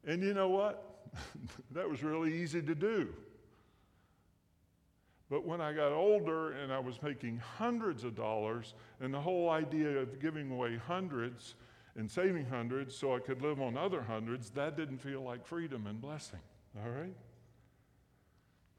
And 0.06 0.22
you 0.22 0.34
know 0.34 0.50
what? 0.50 1.06
that 1.70 1.88
was 1.88 2.02
really 2.02 2.42
easy 2.42 2.60
to 2.60 2.74
do. 2.74 3.08
But 5.30 5.46
when 5.46 5.60
I 5.60 5.72
got 5.72 5.92
older 5.92 6.52
and 6.52 6.72
I 6.72 6.80
was 6.80 7.00
making 7.02 7.40
hundreds 7.56 8.02
of 8.02 8.16
dollars, 8.16 8.74
and 9.00 9.14
the 9.14 9.20
whole 9.20 9.48
idea 9.48 9.98
of 9.98 10.20
giving 10.20 10.50
away 10.50 10.76
hundreds 10.76 11.54
and 11.96 12.10
saving 12.10 12.46
hundreds 12.46 12.96
so 12.96 13.14
I 13.14 13.20
could 13.20 13.40
live 13.40 13.60
on 13.60 13.76
other 13.76 14.02
hundreds, 14.02 14.50
that 14.50 14.76
didn't 14.76 14.98
feel 14.98 15.22
like 15.22 15.46
freedom 15.46 15.86
and 15.86 16.00
blessing. 16.00 16.40
All 16.76 16.90
right? 16.90 17.14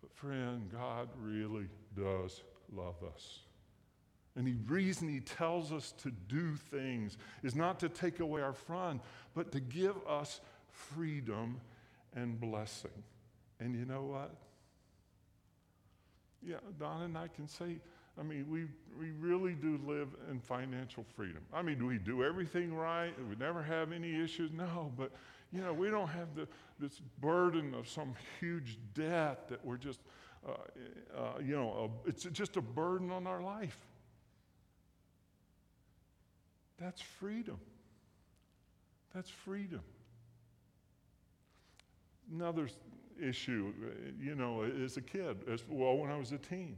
But, 0.02 0.14
friend, 0.14 0.70
God 0.70 1.08
really 1.18 1.68
does 1.96 2.44
love 2.76 2.96
us. 3.16 3.40
And 4.36 4.46
the 4.46 4.56
reason 4.68 5.08
He 5.08 5.22
tells 5.22 5.72
us 5.72 5.94
to 6.04 6.12
do 6.12 6.56
things 6.56 7.18
is 7.44 7.56
not 7.56 7.80
to 7.80 7.88
take 7.88 8.20
away 8.20 8.42
our 8.42 8.54
fun, 8.54 9.00
but 9.34 9.54
to 9.54 9.62
give 9.62 9.96
us 10.06 10.42
freedom 10.68 11.62
and 12.14 12.40
blessing. 12.40 12.92
And 13.62 13.74
you 13.74 13.86
know 13.86 14.04
what? 14.04 14.36
Yeah, 16.46 16.56
Don 16.80 17.04
and 17.04 17.18
I 17.18 17.28
can 17.28 17.48
say, 17.48 17.78
I 18.20 18.24
mean, 18.24 18.46
we, 18.50 18.66
we 19.00 19.12
really 19.12 19.54
do 19.54 19.80
live 19.86 20.10
in 20.30 20.40
financial 20.40 21.06
freedom. 21.16 21.42
I 21.54 21.62
mean, 21.62 21.78
do 21.78 21.86
we 21.86 21.98
do 21.98 22.24
everything 22.24 22.74
right? 22.74 23.14
We 23.30 23.36
never 23.36 23.64
have 23.64 23.92
any 23.92 24.22
issues? 24.22 24.52
No, 24.52 24.92
but, 24.98 25.12
you 25.54 25.62
know, 25.62 25.72
we 25.72 25.90
don't 25.90 26.10
have 26.10 26.36
the, 26.36 26.48
this 26.80 27.00
burden 27.20 27.74
of 27.74 27.88
some 27.88 28.16
huge 28.40 28.80
debt 28.94 29.48
that 29.50 29.64
we're 29.64 29.78
just, 29.78 30.02
uh, 30.48 30.52
uh, 31.18 31.40
you 31.40 31.56
know, 31.56 31.92
a, 32.06 32.10
it's 32.10 32.24
just 32.24 32.58
a 32.58 32.62
burden 32.62 33.12
on 33.12 33.28
our 33.28 33.42
life. 33.42 33.78
That's 36.80 37.02
freedom. 37.02 37.60
That's 39.14 39.30
freedom. 39.30 39.82
Another 42.34 42.68
issue, 43.22 43.74
you 44.20 44.36
know, 44.36 44.64
as 44.64 44.98
a 44.98 45.02
kid, 45.02 45.38
as 45.52 45.64
well, 45.70 45.98
when 45.98 46.10
I 46.10 46.18
was 46.18 46.32
a 46.32 46.38
teen. 46.38 46.78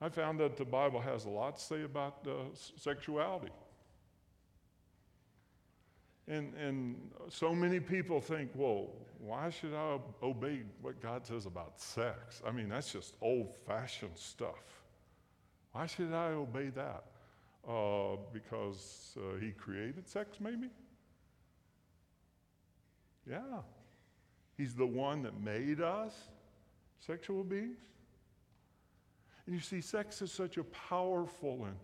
I 0.00 0.08
found 0.08 0.38
that 0.40 0.56
the 0.56 0.64
Bible 0.64 1.00
has 1.00 1.24
a 1.24 1.28
lot 1.28 1.56
to 1.56 1.62
say 1.62 1.82
about 1.82 2.26
uh, 2.26 2.32
sexuality. 2.76 3.52
And, 6.28 6.54
and 6.54 7.10
so 7.28 7.54
many 7.54 7.80
people 7.80 8.20
think, 8.20 8.50
well, 8.54 8.90
why 9.18 9.50
should 9.50 9.74
I 9.74 9.98
obey 10.22 10.62
what 10.82 11.00
God 11.00 11.26
says 11.26 11.46
about 11.46 11.80
sex? 11.80 12.42
I 12.46 12.52
mean, 12.52 12.68
that's 12.68 12.92
just 12.92 13.14
old 13.20 13.54
fashioned 13.66 14.16
stuff. 14.16 14.84
Why 15.72 15.86
should 15.86 16.12
I 16.12 16.28
obey 16.28 16.70
that? 16.70 17.04
Uh, 17.68 18.16
because 18.32 19.16
uh, 19.16 19.38
He 19.40 19.50
created 19.50 20.08
sex, 20.08 20.36
maybe? 20.38 20.68
Yeah. 23.28 23.40
He's 24.58 24.74
the 24.74 24.86
one 24.86 25.22
that 25.22 25.40
made 25.40 25.80
us 25.80 26.12
sexual 27.00 27.44
beings. 27.44 27.78
And 29.46 29.54
you 29.54 29.62
see, 29.62 29.80
sex 29.80 30.20
is 30.20 30.32
such 30.32 30.58
a 30.58 30.64
powerful 30.64 31.64
and 31.64 31.76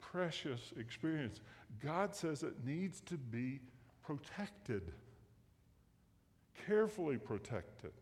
precious 0.00 0.72
experience. 0.78 1.40
God 1.84 2.14
says 2.14 2.44
it 2.44 2.64
needs 2.64 3.00
to 3.02 3.16
be 3.16 3.60
protected, 4.02 4.92
carefully 6.66 7.18
protected 7.18 7.92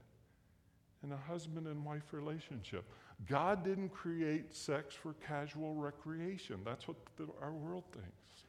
in 1.03 1.13
a 1.13 1.17
husband 1.17 1.67
and 1.67 1.83
wife 1.85 2.13
relationship. 2.13 2.85
God 3.27 3.65
didn't 3.65 3.89
create 3.89 4.55
sex 4.55 4.95
for 4.95 5.15
casual 5.27 5.75
recreation. 5.75 6.61
That's 6.65 6.87
what 6.87 6.97
the, 7.17 7.27
our 7.41 7.53
world 7.53 7.85
thinks. 7.93 8.45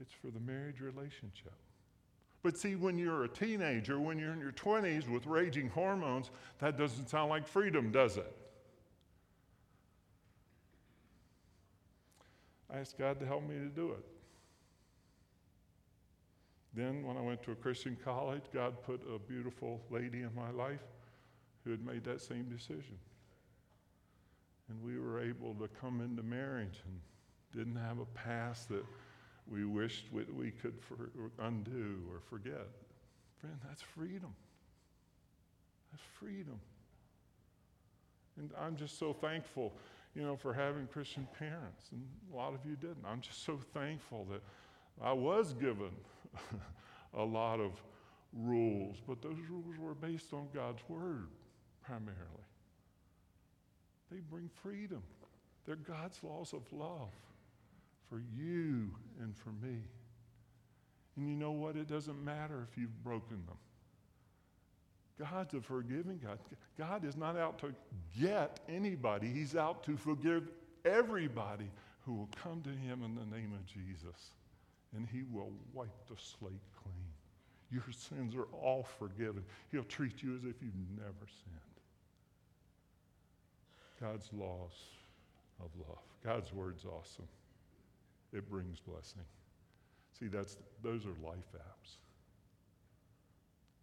It's 0.00 0.12
for 0.12 0.30
the 0.30 0.40
marriage 0.40 0.80
relationship. 0.80 1.52
But 2.42 2.56
see, 2.56 2.74
when 2.74 2.96
you're 2.96 3.24
a 3.24 3.28
teenager, 3.28 4.00
when 4.00 4.18
you're 4.18 4.32
in 4.32 4.40
your 4.40 4.52
20s 4.52 5.08
with 5.08 5.26
raging 5.26 5.68
hormones, 5.68 6.30
that 6.58 6.78
doesn't 6.78 7.08
sound 7.08 7.28
like 7.28 7.46
freedom, 7.46 7.90
does 7.90 8.16
it? 8.16 8.34
I 12.72 12.78
asked 12.78 12.98
God 12.98 13.20
to 13.20 13.26
help 13.26 13.42
me 13.42 13.56
to 13.56 13.68
do 13.68 13.90
it. 13.92 14.04
Then, 16.72 17.04
when 17.04 17.16
I 17.16 17.20
went 17.20 17.42
to 17.42 17.52
a 17.52 17.56
Christian 17.56 17.96
college, 18.02 18.42
God 18.54 18.80
put 18.82 19.02
a 19.12 19.18
beautiful 19.18 19.82
lady 19.90 20.20
in 20.20 20.30
my 20.34 20.50
life 20.50 20.80
who 21.64 21.72
had 21.72 21.84
made 21.84 22.04
that 22.04 22.22
same 22.22 22.44
decision. 22.44 22.96
And 24.68 24.80
we 24.82 24.98
were 24.98 25.20
able 25.20 25.54
to 25.54 25.68
come 25.80 26.00
into 26.00 26.22
marriage 26.22 26.80
and 26.86 27.00
didn't 27.52 27.80
have 27.82 27.98
a 27.98 28.04
past 28.06 28.68
that 28.68 28.84
we 29.50 29.64
wished 29.64 30.04
we, 30.12 30.24
we 30.36 30.50
could 30.50 30.74
for, 30.80 31.10
undo 31.40 31.98
or 32.10 32.20
forget. 32.28 32.66
Friend, 33.40 33.56
that's 33.66 33.82
freedom. 33.82 34.34
That's 35.90 36.02
freedom. 36.18 36.60
And 38.38 38.50
I'm 38.58 38.76
just 38.76 38.98
so 38.98 39.12
thankful, 39.12 39.72
you 40.14 40.22
know, 40.22 40.36
for 40.36 40.54
having 40.54 40.86
Christian 40.86 41.26
parents. 41.38 41.88
And 41.90 42.02
a 42.32 42.36
lot 42.36 42.54
of 42.54 42.60
you 42.64 42.76
didn't. 42.76 43.04
I'm 43.04 43.20
just 43.20 43.44
so 43.44 43.58
thankful 43.74 44.26
that 44.30 44.42
I 45.02 45.12
was 45.12 45.52
given 45.54 45.90
a 47.14 47.22
lot 47.22 47.60
of 47.60 47.72
rules, 48.32 48.98
but 49.06 49.20
those 49.20 49.36
rules 49.48 49.76
were 49.78 49.94
based 49.94 50.32
on 50.32 50.46
God's 50.54 50.82
Word 50.88 51.28
primarily. 51.82 52.16
They 54.12 54.18
bring 54.30 54.48
freedom, 54.62 55.02
they're 55.66 55.76
God's 55.76 56.20
laws 56.22 56.52
of 56.52 56.62
love 56.72 57.10
for 58.10 58.20
you 58.36 58.90
and 59.20 59.34
for 59.36 59.50
me. 59.64 59.78
And 61.16 61.28
you 61.28 61.36
know 61.36 61.52
what? 61.52 61.76
It 61.76 61.88
doesn't 61.88 62.22
matter 62.22 62.66
if 62.70 62.76
you've 62.76 63.04
broken 63.04 63.42
them. 63.46 63.56
God's 65.18 65.54
a 65.54 65.60
forgiving 65.60 66.20
God. 66.22 66.38
God 66.78 67.04
is 67.04 67.16
not 67.16 67.36
out 67.36 67.58
to 67.60 67.74
get 68.20 68.60
anybody, 68.68 69.28
He's 69.28 69.54
out 69.54 69.84
to 69.84 69.96
forgive 69.96 70.48
everybody 70.84 71.70
who 72.06 72.14
will 72.14 72.30
come 72.42 72.62
to 72.62 72.70
Him 72.70 73.02
in 73.04 73.14
the 73.14 73.36
name 73.36 73.52
of 73.52 73.64
Jesus. 73.66 74.32
And 74.96 75.06
He 75.12 75.22
will 75.30 75.52
wipe 75.72 76.08
the 76.08 76.16
slate 76.16 76.52
clean. 76.82 76.94
Your 77.70 77.84
sins 77.92 78.34
are 78.34 78.48
all 78.60 78.86
forgiven. 78.98 79.44
He'll 79.70 79.84
treat 79.84 80.22
you 80.22 80.34
as 80.34 80.42
if 80.42 80.56
you've 80.60 80.74
never 80.96 81.26
sinned. 81.44 81.60
God's 84.00 84.28
laws 84.32 84.72
of 85.60 85.68
love. 85.86 85.98
God's 86.24 86.52
word's 86.52 86.84
awesome 86.84 87.28
it 88.32 88.48
brings 88.48 88.80
blessing. 88.80 89.22
See, 90.18 90.26
that's, 90.26 90.56
those 90.82 91.06
are 91.06 91.26
life 91.26 91.52
apps. 91.56 91.96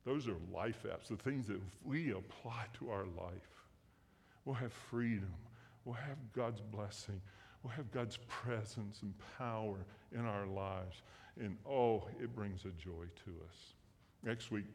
Those 0.05 0.27
are 0.27 0.35
life 0.53 0.85
apps, 0.85 1.09
the 1.09 1.17
things 1.17 1.47
that 1.47 1.59
we 1.83 2.11
apply 2.11 2.65
to 2.79 2.89
our 2.89 3.05
life. 3.05 3.49
We'll 4.45 4.55
have 4.55 4.71
freedom. 4.71 5.33
We'll 5.83 5.95
have 5.95 6.17
God's 6.33 6.61
blessing. 6.61 7.19
We'll 7.61 7.73
have 7.73 7.91
God's 7.91 8.17
presence 8.27 9.01
and 9.01 9.13
power 9.37 9.85
in 10.13 10.25
our 10.25 10.45
lives. 10.45 11.01
And 11.39 11.57
oh, 11.69 12.07
it 12.21 12.33
brings 12.33 12.61
a 12.63 12.69
joy 12.81 13.05
to 13.25 13.31
us. 13.49 13.73
Next 14.23 14.51
week, 14.51 14.65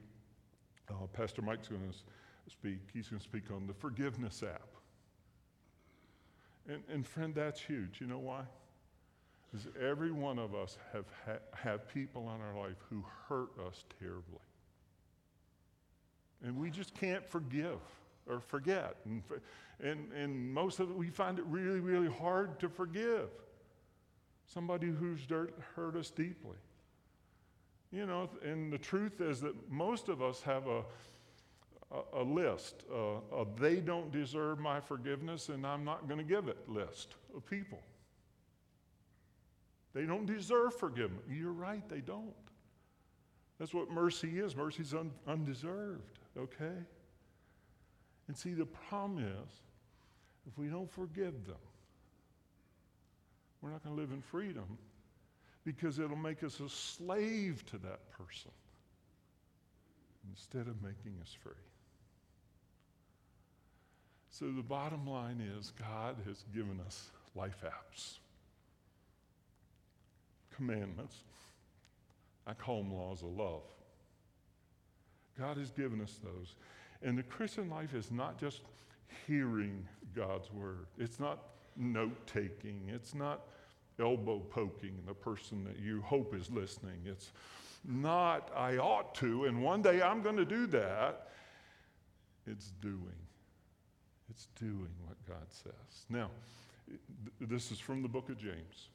uh, 0.91 1.07
Pastor 1.13 1.41
Mike's 1.41 1.69
going 1.69 1.81
to 1.91 2.51
speak. 2.51 2.81
He's 2.93 3.09
going 3.09 3.21
to 3.21 3.25
speak 3.25 3.51
on 3.51 3.67
the 3.67 3.75
forgiveness 3.75 4.43
app. 4.43 4.69
And, 6.69 6.83
and 6.93 7.07
friend, 7.07 7.35
that's 7.35 7.61
huge. 7.61 8.01
You 8.01 8.07
know 8.07 8.19
why? 8.19 8.43
Is 9.55 9.67
every 9.81 10.13
one 10.13 10.39
of 10.39 10.55
us 10.55 10.79
have, 10.93 11.05
ha- 11.27 11.39
have 11.55 11.89
people 11.93 12.33
in 12.35 12.41
our 12.41 12.59
life 12.59 12.77
who 12.89 13.05
hurt 13.29 13.51
us 13.67 13.85
terribly. 14.01 14.41
And 16.45 16.57
we 16.57 16.71
just 16.71 16.95
can't 16.95 17.27
forgive 17.29 17.79
or 18.27 18.41
forget. 18.41 18.97
And, 19.05 19.23
and, 19.81 20.13
and 20.13 20.53
most 20.53 20.81
of 20.81 20.91
it, 20.91 20.97
we 20.97 21.09
find 21.09 21.39
it 21.39 21.45
really, 21.47 21.81
really 21.81 22.13
hard 22.13 22.59
to 22.61 22.69
forgive 22.69 23.29
somebody 24.47 24.89
who's 24.89 25.25
dirt, 25.27 25.55
hurt 25.75 25.97
us 25.97 26.11
deeply. 26.11 26.57
You 27.93 28.07
know, 28.07 28.31
and 28.43 28.73
the 28.73 28.79
truth 28.79 29.21
is 29.21 29.41
that 29.43 29.71
most 29.71 30.09
of 30.09 30.23
us 30.23 30.41
have 30.43 30.67
a, 30.67 30.83
a, 32.15 32.23
list. 32.23 32.85
Uh, 32.93 33.45
they 33.59 33.77
don't 33.77 34.11
deserve 34.11 34.59
my 34.59 34.81
forgiveness, 34.81 35.51
and 35.51 35.67
I'm 35.67 35.85
not 35.85 36.09
going 36.09 36.19
to 36.19 36.25
give 36.25 36.49
it 36.49 36.57
list 36.69 37.15
of 37.37 37.45
people. 37.49 37.81
They 39.95 40.07
don't 40.07 40.27
deserve 40.27 40.75
forgiveness. 40.75 41.23
You're 41.29 41.53
right, 41.53 41.87
they 41.89 42.01
don't. 42.01 42.35
That's 43.59 43.75
what 43.75 43.91
mercy 43.91 44.39
is. 44.39 44.57
Mercy's 44.57 44.95
un- 44.95 45.13
undeserved, 45.27 46.19
okay? 46.37 46.79
And 48.29 48.37
see, 48.37 48.55
the 48.55 48.67
problem 48.67 49.19
is, 49.23 49.51
if 50.47 50.59
we 50.59 50.69
don't 50.69 50.91
forgive 50.91 51.47
them, 51.47 51.57
we're 53.61 53.71
not 53.71 53.85
going 53.85 53.95
to 53.95 54.01
live 54.01 54.11
in 54.11 54.23
freedom 54.23 54.79
because 55.65 55.99
it'll 55.99 56.17
make 56.17 56.43
us 56.43 56.59
a 56.61 56.69
slave 56.69 57.65
to 57.67 57.79
that 57.79 58.11
person 58.11 58.51
instead 60.29 60.67
of 60.67 60.83
making 60.83 61.19
us 61.21 61.37
free. 61.43 61.53
So 64.31 64.47
the 64.51 64.63
bottom 64.63 65.07
line 65.07 65.41
is 65.59 65.73
God 65.79 66.17
has 66.27 66.45
given 66.55 66.81
us 66.87 67.11
life 67.37 67.63
apps 67.65 68.19
commandments. 70.57 71.17
I 72.47 72.55
call 72.55 72.83
them 72.83 72.93
laws 72.93 73.23
of 73.23 73.29
love. 73.29 73.63
God 75.39 75.57
has 75.57 75.71
given 75.71 76.01
us 76.01 76.19
those. 76.23 76.57
And 77.03 77.17
the 77.17 77.23
Christian 77.23 77.69
life 77.71 77.95
is 77.95 78.11
not 78.11 78.39
just 78.39 78.63
hearing 79.27 79.87
God's 80.15 80.53
word, 80.53 80.87
it's 80.99 81.19
not 81.19 81.39
note 81.77 82.27
taking, 82.27 82.81
it's 82.89 83.15
not 83.15 83.43
elbow 83.99 84.39
poking 84.39 85.03
the 85.07 85.15
person 85.15 85.65
that 85.65 85.79
you 85.79 86.01
hope 86.03 86.35
is 86.35 86.51
listening. 86.51 87.01
It's 87.05 87.33
not, 87.85 88.51
I 88.57 88.77
ought 88.79 89.15
to, 89.17 89.45
and 89.45 89.63
one 89.63 89.83
day 89.83 90.03
I'm 90.03 90.23
going 90.23 90.37
to 90.37 90.45
do 90.45 90.67
that. 90.69 91.29
It's 92.47 92.73
doing. 92.81 92.99
It's 94.31 94.49
doing 94.59 94.91
what 95.07 95.17
God 95.29 95.47
says. 95.51 96.07
Now, 96.09 96.31
this 97.41 97.71
is 97.71 97.79
from 97.79 98.03
the 98.03 98.09
book 98.09 98.29
of 98.29 98.39
James 98.39 98.89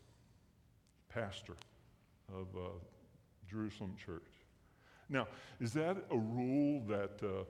pastor 1.18 1.56
of 2.30 2.48
uh, 2.56 2.70
Jerusalem 3.50 3.96
Church. 4.04 4.22
Now, 5.10 5.28
is 5.60 5.74
that 5.74 5.98
a 6.12 6.18
rule 6.18 6.82
that, 6.88 7.20
uh, 7.24 7.44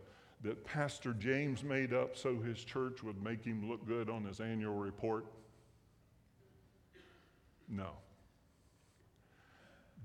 that 0.43 0.63
Pastor 0.63 1.13
James 1.13 1.63
made 1.63 1.93
up 1.93 2.15
so 2.15 2.37
his 2.39 2.63
church 2.63 3.03
would 3.03 3.21
make 3.23 3.43
him 3.43 3.69
look 3.69 3.85
good 3.87 4.09
on 4.09 4.23
his 4.23 4.39
annual 4.39 4.75
report? 4.75 5.25
No. 7.67 7.89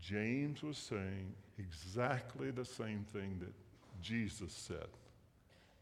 James 0.00 0.62
was 0.62 0.78
saying 0.78 1.32
exactly 1.58 2.50
the 2.50 2.64
same 2.64 3.04
thing 3.12 3.38
that 3.38 3.52
Jesus 4.00 4.52
said 4.52 4.88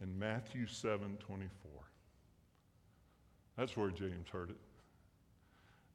in 0.02 0.18
Matthew 0.18 0.66
7 0.66 1.16
24. 1.18 1.70
That's 3.56 3.76
where 3.76 3.90
James 3.90 4.28
heard 4.30 4.50
it. 4.50 4.56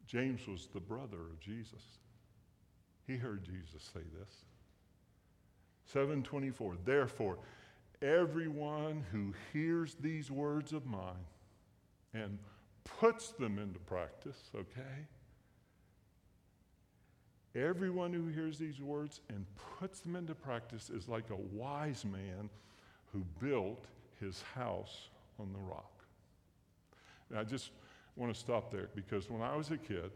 James 0.08 0.48
was 0.48 0.68
the 0.74 0.80
brother 0.80 1.20
of 1.20 1.40
Jesus. 1.40 1.82
He 3.08 3.18
heard 3.18 3.44
Jesus 3.44 3.90
say 3.94 4.02
this. 4.20 4.36
724. 5.86 6.76
Therefore, 6.84 7.38
everyone 8.02 9.04
who 9.12 9.34
hears 9.54 9.96
these 9.96 10.32
words 10.32 10.74
of 10.74 10.86
mine 10.86 11.26
and 12.14 12.40
puts 13.00 13.30
them 13.32 13.60
into 13.60 13.80
practice, 13.80 14.50
okay? 14.56 15.06
Everyone 17.56 18.12
who 18.12 18.28
hears 18.28 18.58
these 18.58 18.82
words 18.82 19.22
and 19.30 19.46
puts 19.80 20.02
them 20.02 20.16
into 20.16 20.36
practice 20.36 20.90
is 20.90 21.08
like 21.08 21.30
a 21.30 21.56
wise 21.56 22.04
man 22.04 22.50
who 23.14 23.24
built 23.40 23.86
his 24.20 24.42
house 24.54 25.10
on 25.40 25.54
the 25.54 25.60
rock. 25.60 25.92
And 27.30 27.40
I 28.16 28.22
want 28.22 28.34
to 28.34 28.40
stop 28.40 28.72
there 28.72 28.90
because 28.96 29.30
when 29.30 29.42
I 29.42 29.56
was 29.56 29.72
a 29.72 29.78
kid 29.78 30.12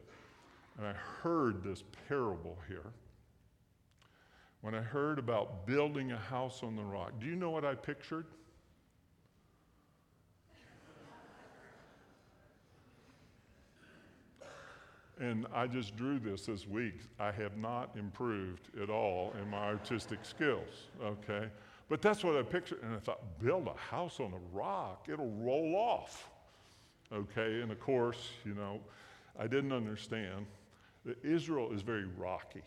and 0.77 0.87
I 0.87 0.93
heard 0.93 1.63
this 1.63 1.83
parable 2.07 2.57
here, 2.67 2.91
when 4.61 4.75
I 4.75 4.81
heard 4.81 5.19
about 5.19 5.65
building 5.65 6.11
a 6.11 6.17
house 6.17 6.63
on 6.63 6.75
the 6.75 6.83
rock, 6.83 7.13
do 7.19 7.27
you 7.27 7.35
know 7.35 7.49
what 7.49 7.65
I 7.65 7.75
pictured? 7.75 8.25
And 15.19 15.45
I 15.53 15.67
just 15.67 15.97
drew 15.97 16.17
this 16.17 16.45
this 16.45 16.65
week. 16.65 17.01
I 17.19 17.31
have 17.31 17.57
not 17.57 17.95
improved 17.97 18.69
at 18.81 18.89
all 18.89 19.33
in 19.41 19.49
my 19.49 19.57
artistic 19.57 20.19
skills, 20.23 20.87
okay? 21.03 21.49
But 21.89 22.01
that's 22.01 22.23
what 22.23 22.37
I 22.37 22.41
pictured. 22.41 22.81
And 22.83 22.95
I 22.95 22.99
thought, 22.99 23.19
build 23.39 23.67
a 23.67 23.77
house 23.77 24.21
on 24.21 24.31
a 24.33 24.57
rock, 24.57 25.07
it'll 25.11 25.31
roll 25.31 25.75
off, 25.75 26.29
okay? 27.13 27.61
And 27.61 27.71
of 27.71 27.79
course, 27.79 28.29
you 28.45 28.53
know, 28.53 28.79
I 29.37 29.47
didn't 29.47 29.71
understand 29.71 30.45
that 31.05 31.23
Israel 31.23 31.71
is 31.71 31.81
very 31.81 32.05
rocky. 32.17 32.63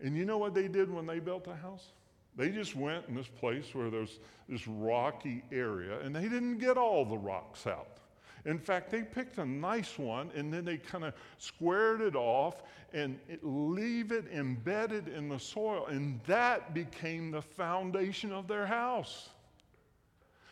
And 0.00 0.16
you 0.16 0.24
know 0.24 0.38
what 0.38 0.54
they 0.54 0.68
did 0.68 0.92
when 0.92 1.06
they 1.06 1.18
built 1.18 1.46
a 1.48 1.54
house? 1.54 1.92
They 2.36 2.50
just 2.50 2.76
went 2.76 3.08
in 3.08 3.16
this 3.16 3.26
place 3.26 3.74
where 3.74 3.90
there's 3.90 4.20
this 4.48 4.66
rocky 4.68 5.42
area 5.50 5.98
and 6.00 6.14
they 6.14 6.22
didn't 6.22 6.58
get 6.58 6.76
all 6.76 7.04
the 7.04 7.18
rocks 7.18 7.66
out. 7.66 7.98
In 8.44 8.58
fact, 8.58 8.90
they 8.90 9.02
picked 9.02 9.38
a 9.38 9.44
nice 9.44 9.98
one 9.98 10.30
and 10.34 10.52
then 10.52 10.64
they 10.64 10.76
kind 10.76 11.04
of 11.04 11.14
squared 11.38 12.00
it 12.00 12.14
off 12.14 12.62
and 12.92 13.18
it, 13.28 13.40
leave 13.42 14.12
it 14.12 14.26
embedded 14.32 15.08
in 15.08 15.28
the 15.28 15.38
soil. 15.38 15.86
And 15.86 16.20
that 16.26 16.72
became 16.74 17.32
the 17.32 17.42
foundation 17.42 18.32
of 18.32 18.46
their 18.46 18.66
house. 18.66 19.30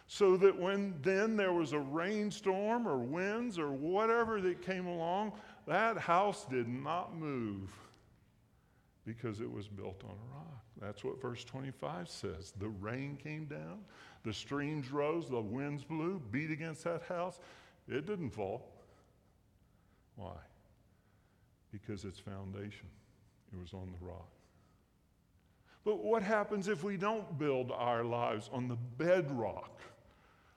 So 0.08 0.36
that 0.36 0.56
when 0.56 0.94
then 1.02 1.36
there 1.36 1.52
was 1.52 1.72
a 1.72 1.78
rainstorm 1.78 2.86
or 2.86 2.98
winds 2.98 3.58
or 3.58 3.72
whatever 3.72 4.40
that 4.40 4.62
came 4.62 4.86
along, 4.86 5.32
that 5.66 5.98
house 5.98 6.46
did 6.48 6.68
not 6.68 7.16
move 7.16 7.72
because 9.04 9.40
it 9.40 9.50
was 9.50 9.68
built 9.68 10.02
on 10.04 10.10
a 10.10 10.34
rock. 10.34 10.64
That's 10.80 11.02
what 11.02 11.20
verse 11.20 11.42
25 11.44 12.08
says. 12.08 12.52
The 12.58 12.68
rain 12.68 13.16
came 13.22 13.46
down, 13.46 13.80
the 14.24 14.32
streams 14.32 14.92
rose, 14.92 15.28
the 15.28 15.40
winds 15.40 15.84
blew, 15.84 16.20
beat 16.30 16.50
against 16.50 16.84
that 16.84 17.02
house, 17.02 17.40
it 17.88 18.06
didn't 18.06 18.30
fall. 18.30 18.68
Why? 20.16 20.36
Because 21.72 22.04
its 22.04 22.18
foundation, 22.18 22.88
it 23.52 23.58
was 23.58 23.72
on 23.72 23.92
the 23.98 24.06
rock. 24.06 24.28
But 25.84 26.02
what 26.02 26.22
happens 26.22 26.68
if 26.68 26.82
we 26.82 26.96
don't 26.96 27.38
build 27.38 27.70
our 27.70 28.02
lives 28.02 28.50
on 28.52 28.66
the 28.66 28.76
bedrock 28.76 29.80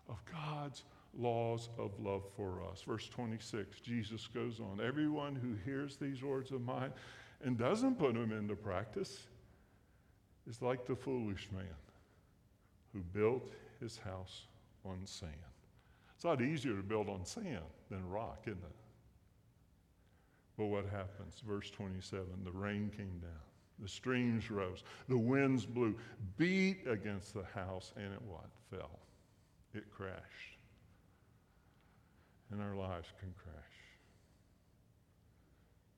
of 0.10 0.18
God's 0.26 0.84
laws 1.18 1.70
of 1.78 1.92
love 2.00 2.24
for 2.36 2.62
us? 2.70 2.82
Verse 2.82 3.08
26, 3.08 3.80
Jesus 3.82 4.28
goes 4.28 4.60
on 4.60 4.82
Everyone 4.86 5.36
who 5.36 5.56
hears 5.66 5.98
these 5.98 6.24
words 6.24 6.52
of 6.52 6.62
mine 6.62 6.92
and 7.44 7.58
doesn't 7.58 7.98
put 7.98 8.14
them 8.16 8.32
into 8.32 8.56
practice 8.56 9.28
is 10.50 10.62
like 10.62 10.86
the 10.86 10.96
foolish 10.96 11.48
man 11.54 11.66
who 12.94 13.00
built 13.00 13.52
his 13.80 13.98
house 13.98 14.48
on 14.84 15.00
sand. 15.06 15.34
It's 16.16 16.26
a 16.26 16.28
lot 16.28 16.42
easier 16.42 16.76
to 16.76 16.84
build 16.84 17.08
on 17.08 17.24
sand 17.26 17.64
than 17.90 18.10
rock, 18.10 18.42
isn't 18.46 18.58
it? 18.58 18.76
But 20.58 20.66
what 20.66 20.86
happens? 20.86 21.42
Verse 21.48 21.70
27 21.70 22.26
the 22.44 22.52
rain 22.52 22.92
came 22.96 23.20
down, 23.22 23.32
the 23.80 23.88
streams 23.88 24.52
rose, 24.52 24.84
the 25.08 25.18
winds 25.18 25.66
blew, 25.66 25.96
beat 26.38 26.86
against 26.86 27.34
the 27.34 27.46
house, 27.56 27.94
and 27.96 28.12
it 28.12 28.22
what? 28.28 28.50
Fell. 28.70 29.00
It 29.74 29.92
crashed. 29.92 30.58
And 32.52 32.62
our 32.62 32.76
lives 32.76 33.08
can 33.20 33.34
crash. 33.44 33.56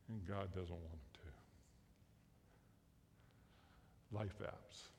And 0.09 0.25
God 0.27 0.53
doesn't 0.53 0.69
want 0.69 0.81
them 0.83 0.99
to. 4.11 4.17
Life 4.17 4.35
apps, 4.43 4.89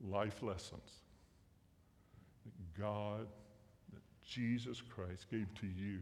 life 0.00 0.42
lessons 0.42 0.90
that 2.44 2.80
God, 2.80 3.26
that 3.92 4.00
Jesus 4.26 4.80
Christ 4.80 5.26
gave 5.30 5.52
to 5.60 5.66
you, 5.66 5.98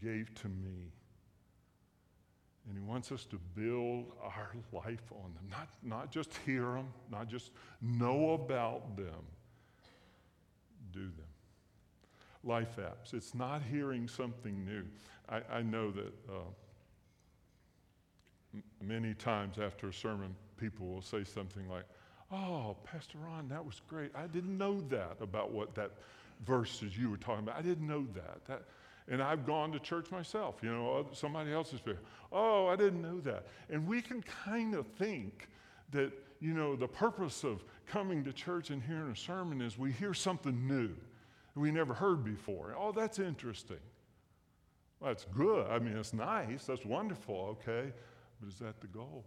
gave 0.00 0.32
to 0.42 0.48
me. 0.48 0.92
And 2.68 2.78
he 2.78 2.82
wants 2.82 3.10
us 3.10 3.24
to 3.26 3.38
build 3.56 4.12
our 4.22 4.54
life 4.72 5.10
on 5.10 5.34
them, 5.34 5.48
not, 5.50 5.68
not 5.82 6.12
just 6.12 6.38
hear 6.46 6.62
them, 6.62 6.86
not 7.10 7.28
just 7.28 7.50
know 7.82 8.34
about 8.34 8.96
them, 8.96 9.24
do 10.94 11.00
them. 11.00 11.26
Life 12.44 12.76
apps. 12.78 13.14
It's 13.14 13.34
not 13.34 13.62
hearing 13.62 14.08
something 14.08 14.64
new. 14.64 14.84
I, 15.28 15.58
I 15.58 15.62
know 15.62 15.90
that 15.90 16.12
uh, 16.28 16.34
m- 18.54 18.62
many 18.82 19.14
times 19.14 19.58
after 19.58 19.88
a 19.88 19.92
sermon, 19.92 20.34
people 20.56 20.86
will 20.86 21.02
say 21.02 21.24
something 21.24 21.68
like, 21.68 21.84
Oh, 22.32 22.76
Pastor 22.84 23.18
Ron, 23.18 23.48
that 23.48 23.64
was 23.64 23.80
great. 23.88 24.10
I 24.14 24.26
didn't 24.26 24.56
know 24.56 24.80
that 24.88 25.16
about 25.20 25.52
what 25.52 25.74
that 25.74 25.92
verses 26.44 26.96
you 26.96 27.10
were 27.10 27.16
talking 27.16 27.44
about. 27.44 27.56
I 27.56 27.62
didn't 27.62 27.86
know 27.86 28.06
that. 28.14 28.44
that 28.46 28.62
and 29.08 29.22
I've 29.22 29.44
gone 29.44 29.70
to 29.72 29.78
church 29.78 30.10
myself, 30.10 30.56
you 30.62 30.70
know, 30.70 31.06
somebody 31.12 31.52
else's. 31.52 31.80
Oh, 32.32 32.66
I 32.66 32.76
didn't 32.76 33.02
know 33.02 33.20
that. 33.20 33.46
And 33.68 33.86
we 33.86 34.00
can 34.00 34.22
kind 34.22 34.74
of 34.74 34.86
think 34.98 35.48
that, 35.92 36.12
you 36.44 36.52
know, 36.52 36.76
the 36.76 36.86
purpose 36.86 37.42
of 37.42 37.64
coming 37.86 38.22
to 38.24 38.32
church 38.32 38.68
and 38.68 38.82
hearing 38.82 39.10
a 39.10 39.16
sermon 39.16 39.62
is 39.62 39.78
we 39.78 39.92
hear 39.92 40.12
something 40.12 40.66
new 40.68 40.90
we 41.54 41.70
never 41.70 41.94
heard 41.94 42.22
before. 42.24 42.74
Oh, 42.78 42.92
that's 42.92 43.18
interesting. 43.18 43.78
Well, 45.00 45.10
that's 45.10 45.24
good. 45.24 45.66
I 45.70 45.78
mean, 45.78 45.96
it's 45.96 46.12
nice. 46.12 46.64
That's 46.66 46.84
wonderful, 46.84 47.56
okay? 47.62 47.92
But 48.40 48.48
is 48.48 48.58
that 48.58 48.80
the 48.80 48.88
goal? 48.88 49.24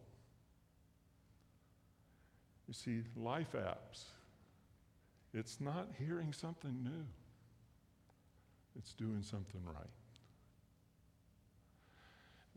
You 2.67 2.73
see, 2.73 3.03
life 3.15 3.53
apps, 3.56 4.03
it's 5.34 5.60
not 5.62 5.88
hearing 5.97 6.34
something 6.34 6.84
new, 6.84 7.06
it's 8.77 8.93
doing 8.93 9.23
something 9.23 9.62
right. 9.65 9.88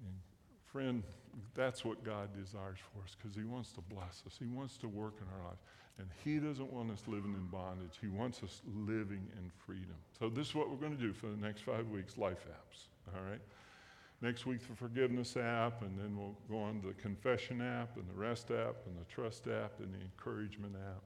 And 0.04 0.16
friend, 0.72 1.02
that's 1.54 1.84
what 1.84 2.04
God 2.04 2.28
desires 2.34 2.78
for 2.92 3.02
us 3.02 3.16
because 3.16 3.36
He 3.36 3.44
wants 3.44 3.72
to 3.72 3.80
bless 3.80 4.22
us. 4.26 4.36
He 4.38 4.46
wants 4.46 4.76
to 4.78 4.88
work 4.88 5.14
in 5.20 5.26
our 5.38 5.48
lives. 5.48 5.60
And 5.98 6.08
He 6.24 6.38
doesn't 6.38 6.72
want 6.72 6.90
us 6.90 7.02
living 7.06 7.34
in 7.34 7.46
bondage. 7.46 7.98
He 8.00 8.08
wants 8.08 8.42
us 8.42 8.62
living 8.74 9.28
in 9.36 9.50
freedom. 9.66 9.96
So, 10.18 10.28
this 10.28 10.48
is 10.48 10.54
what 10.54 10.70
we're 10.70 10.76
going 10.76 10.96
to 10.96 11.02
do 11.02 11.12
for 11.12 11.26
the 11.26 11.36
next 11.36 11.62
five 11.62 11.88
weeks 11.88 12.16
life 12.16 12.46
apps. 12.48 12.86
All 13.14 13.22
right? 13.30 13.40
Next 14.22 14.44
week, 14.44 14.66
the 14.66 14.74
forgiveness 14.74 15.36
app, 15.36 15.82
and 15.82 15.98
then 15.98 16.16
we'll 16.16 16.36
go 16.50 16.62
on 16.62 16.80
to 16.82 16.88
the 16.88 16.94
confession 16.94 17.62
app, 17.62 17.96
and 17.96 18.06
the 18.08 18.18
rest 18.18 18.50
app, 18.50 18.76
and 18.86 18.96
the 18.98 19.04
trust 19.08 19.46
app, 19.46 19.80
and 19.80 19.94
the 19.94 20.00
encouragement 20.00 20.74
app. 20.76 21.02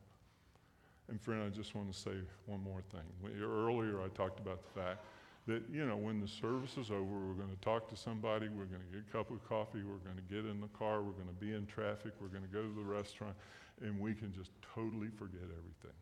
And 1.09 1.21
friend, 1.21 1.43
I 1.45 1.49
just 1.55 1.75
want 1.75 1.93
to 1.93 1.99
say 1.99 2.13
one 2.47 2.63
more 2.63 2.83
thing. 2.91 3.41
Earlier, 3.41 4.01
I 4.01 4.09
talked 4.09 4.41
about 4.41 4.63
the 4.63 4.81
fact 4.81 5.05
that, 5.47 5.63
you 5.71 5.85
know, 5.85 5.97
when 5.97 6.21
the 6.21 6.29
service 6.29 6.77
is 6.79 6.91
over, 6.91 7.03
we're 7.03 7.35
going 7.35 7.55
to 7.55 7.61
talk 7.61 7.89
to 7.91 7.97
somebody, 7.97 8.49
we're 8.49 8.65
going 8.65 8.81
to 8.81 8.99
get 8.99 9.05
a 9.09 9.13
cup 9.13 9.31
of 9.31 9.47
coffee, 9.47 9.83
we're 9.85 9.99
going 9.99 10.17
to 10.17 10.35
get 10.35 10.51
in 10.51 10.61
the 10.61 10.69
car, 10.69 11.03
we're 11.03 11.13
going 11.13 11.29
to 11.29 11.35
be 11.35 11.53
in 11.53 11.67
traffic, 11.67 12.13
we're 12.21 12.29
going 12.29 12.43
to 12.43 12.49
go 12.49 12.63
to 12.63 12.75
the 12.75 12.83
restaurant, 12.85 13.35
and 13.83 14.01
we 14.01 14.15
can 14.15 14.33
just 14.33 14.51
totally 14.75 15.09
forget 15.19 15.43
everything 15.43 15.97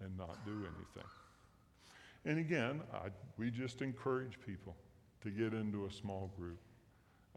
and 0.00 0.16
not 0.18 0.44
do 0.44 0.52
anything. 0.52 1.08
And 2.24 2.38
again, 2.38 2.82
I, 2.92 3.08
we 3.38 3.50
just 3.50 3.82
encourage 3.82 4.38
people 4.44 4.76
to 5.22 5.30
get 5.30 5.54
into 5.54 5.86
a 5.86 5.90
small 5.90 6.30
group. 6.36 6.58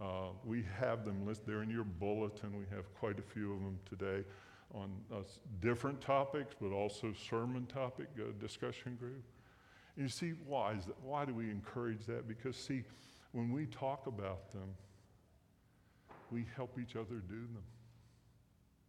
Uh, 0.01 0.29
we 0.43 0.65
have 0.77 1.05
them 1.05 1.25
listed. 1.25 1.47
They're 1.47 1.63
in 1.63 1.69
your 1.69 1.85
bulletin. 1.85 2.57
We 2.57 2.65
have 2.75 2.93
quite 2.95 3.17
a 3.17 3.21
few 3.21 3.53
of 3.53 3.59
them 3.59 3.79
today 3.89 4.27
on 4.73 4.91
uh, 5.13 5.19
different 5.61 6.01
topics, 6.01 6.53
but 6.59 6.71
also 6.71 7.13
sermon 7.29 7.65
topic 7.67 8.07
uh, 8.19 8.31
discussion 8.41 8.95
group. 8.99 9.23
And 9.95 10.03
you 10.03 10.09
see, 10.09 10.33
why 10.45 10.73
is 10.73 10.85
that? 10.85 11.01
Why 11.01 11.25
do 11.25 11.33
we 11.33 11.49
encourage 11.49 12.05
that? 12.07 12.27
Because 12.27 12.57
see, 12.57 12.83
when 13.31 13.51
we 13.51 13.65
talk 13.65 14.07
about 14.07 14.51
them, 14.51 14.75
we 16.31 16.45
help 16.55 16.77
each 16.79 16.95
other 16.95 17.15
do 17.27 17.35
them. 17.35 17.63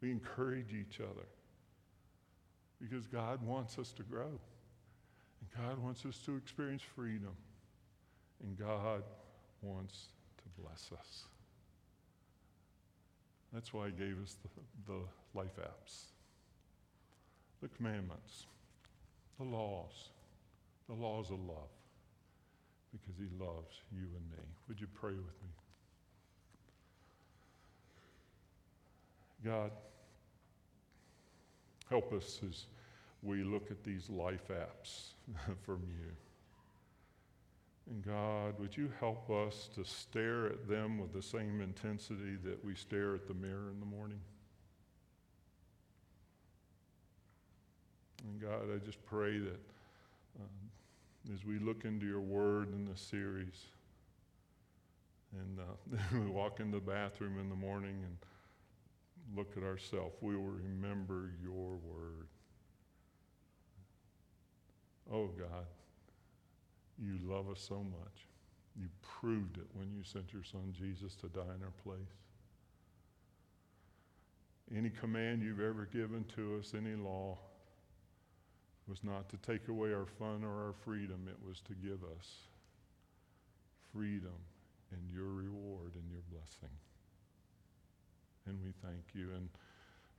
We 0.01 0.11
encourage 0.11 0.73
each 0.73 1.01
other 1.01 1.27
because 2.81 3.07
God 3.07 3.42
wants 3.42 3.79
us 3.79 3.92
to 3.92 4.03
grow. 4.03 4.40
And 5.40 5.66
God 5.66 5.79
wants 5.79 6.05
us 6.05 6.19
to 6.27 6.37
experience 6.37 6.83
freedom. 6.83 7.37
And 8.42 8.59
God 8.59 9.03
wants 9.62 10.09
to 10.38 10.62
bless 10.62 10.90
us. 10.99 11.25
That's 13.53 13.73
why 13.73 13.87
He 13.87 13.92
gave 13.92 14.21
us 14.23 14.37
the, 14.42 14.92
the 14.92 15.01
life 15.35 15.57
apps, 15.61 16.07
the 17.62 17.69
commandments, 17.69 18.47
the 19.38 19.45
laws, 19.45 20.11
the 20.88 20.94
laws 20.94 21.31
of 21.31 21.40
love, 21.40 21.70
because 22.92 23.16
He 23.18 23.29
loves 23.42 23.81
you 23.92 24.05
and 24.05 24.31
me. 24.31 24.44
Would 24.68 24.81
you 24.81 24.87
pray 24.94 25.12
with 25.12 25.42
me? 25.42 25.51
God, 29.44 29.70
help 31.88 32.12
us 32.12 32.40
as 32.49 32.64
we 33.22 33.42
look 33.42 33.70
at 33.70 33.85
these 33.85 34.09
life 34.09 34.49
apps 34.49 35.11
from 35.64 35.83
you. 35.88 36.12
And 37.88 38.05
God, 38.05 38.59
would 38.59 38.77
you 38.77 38.90
help 38.99 39.31
us 39.31 39.68
to 39.77 39.85
stare 39.85 40.46
at 40.46 40.68
them 40.68 40.99
with 40.99 41.12
the 41.12 41.22
same 41.22 41.61
intensity 41.61 42.37
that 42.44 42.64
we 42.64 42.75
stare 42.75 43.14
at 43.14 43.29
the 43.29 43.35
mirror 43.35 43.70
in 43.70 43.79
the 43.79 43.87
morning? 43.87 44.18
And 48.25 48.40
God, 48.40 48.64
I 48.75 48.85
just 48.85 49.05
pray 49.07 49.38
that 49.38 49.61
as 51.33 51.45
we 51.45 51.59
look 51.59 51.85
into 51.85 52.07
your 52.07 52.21
word 52.21 52.73
in 52.73 52.85
this 52.85 53.01
series, 53.01 53.67
and 55.33 55.59
uh, 55.59 55.99
we 56.12 56.31
walk 56.31 56.61
in 56.61 56.71
the 56.71 56.81
bathroom 56.81 57.39
in 57.39 57.49
the 57.49 57.57
morning 57.57 57.97
and 58.05 58.17
look 59.37 59.57
at 59.57 59.62
ourselves, 59.62 60.15
we 60.21 60.37
will 60.37 60.45
remember 60.45 61.33
your 61.43 61.77
word. 61.77 62.29
Oh 65.12 65.27
God, 65.27 65.67
you 66.99 67.19
love 67.23 67.51
us 67.51 67.65
so 67.67 67.77
much. 67.77 68.27
You 68.79 68.89
proved 69.03 69.59
it 69.59 69.67
when 69.75 69.91
you 69.93 70.03
sent 70.05 70.33
your 70.33 70.45
son 70.45 70.75
Jesus 70.77 71.15
to 71.17 71.29
die 71.29 71.55
in 71.57 71.62
our 71.62 71.73
place. 71.83 72.01
Any 74.77 74.91
command 74.91 75.43
you've 75.43 75.61
ever 75.61 75.89
given 75.93 76.25
to 76.35 76.59
us, 76.59 76.73
any 76.77 76.97
law, 76.97 77.39
was 78.88 79.03
not 79.03 79.29
to 79.31 79.37
take 79.38 79.68
away 79.68 79.92
our 79.92 80.07
fun 80.18 80.44
or 80.44 80.66
our 80.66 80.75
freedom, 80.85 81.29
it 81.29 81.37
was 81.46 81.61
to 81.61 81.75
give 81.75 82.03
us 82.05 82.27
freedom 83.92 84.38
and 84.92 85.01
your 85.12 85.27
reward 85.27 85.92
and 85.94 86.11
your 86.11 86.22
blessing. 86.31 86.75
And 88.46 88.59
we 88.62 88.72
thank 88.83 89.03
you. 89.12 89.31
And 89.35 89.49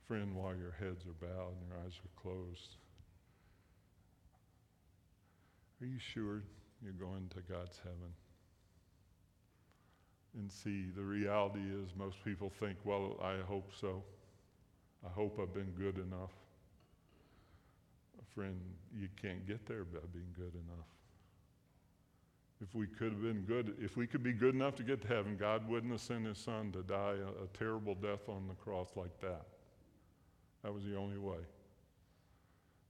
friend, 0.06 0.34
while 0.34 0.54
your 0.54 0.74
heads 0.78 1.04
are 1.06 1.26
bowed 1.26 1.54
and 1.60 1.68
your 1.68 1.78
eyes 1.84 1.98
are 2.04 2.20
closed, 2.20 2.76
are 5.80 5.86
you 5.86 5.98
sure 5.98 6.42
you're 6.82 6.92
going 6.92 7.30
to 7.30 7.52
God's 7.52 7.78
heaven? 7.78 8.12
And 10.34 10.52
see, 10.52 10.86
the 10.94 11.02
reality 11.02 11.60
is 11.60 11.88
most 11.96 12.16
people 12.24 12.52
think, 12.60 12.76
well, 12.84 13.18
I 13.22 13.36
hope 13.46 13.72
so. 13.80 14.02
I 15.06 15.08
hope 15.08 15.38
I've 15.40 15.54
been 15.54 15.72
good 15.78 15.96
enough. 15.96 16.32
Friend, 18.38 18.60
you 18.96 19.08
can't 19.20 19.44
get 19.48 19.66
there 19.66 19.82
by 19.82 19.98
being 20.12 20.32
good 20.36 20.54
enough. 20.54 20.86
If 22.62 22.72
we 22.72 22.86
could 22.86 23.10
have 23.10 23.20
been 23.20 23.40
good, 23.40 23.74
if 23.80 23.96
we 23.96 24.06
could 24.06 24.22
be 24.22 24.32
good 24.32 24.54
enough 24.54 24.76
to 24.76 24.84
get 24.84 25.02
to 25.02 25.08
heaven, 25.08 25.36
God 25.36 25.68
wouldn't 25.68 25.90
have 25.90 26.00
sent 26.00 26.24
his 26.24 26.38
son 26.38 26.70
to 26.70 26.84
die 26.84 27.16
a, 27.18 27.42
a 27.42 27.48
terrible 27.52 27.96
death 27.96 28.28
on 28.28 28.46
the 28.46 28.54
cross 28.54 28.90
like 28.94 29.20
that. 29.22 29.44
That 30.62 30.72
was 30.72 30.84
the 30.84 30.96
only 30.96 31.18
way. 31.18 31.38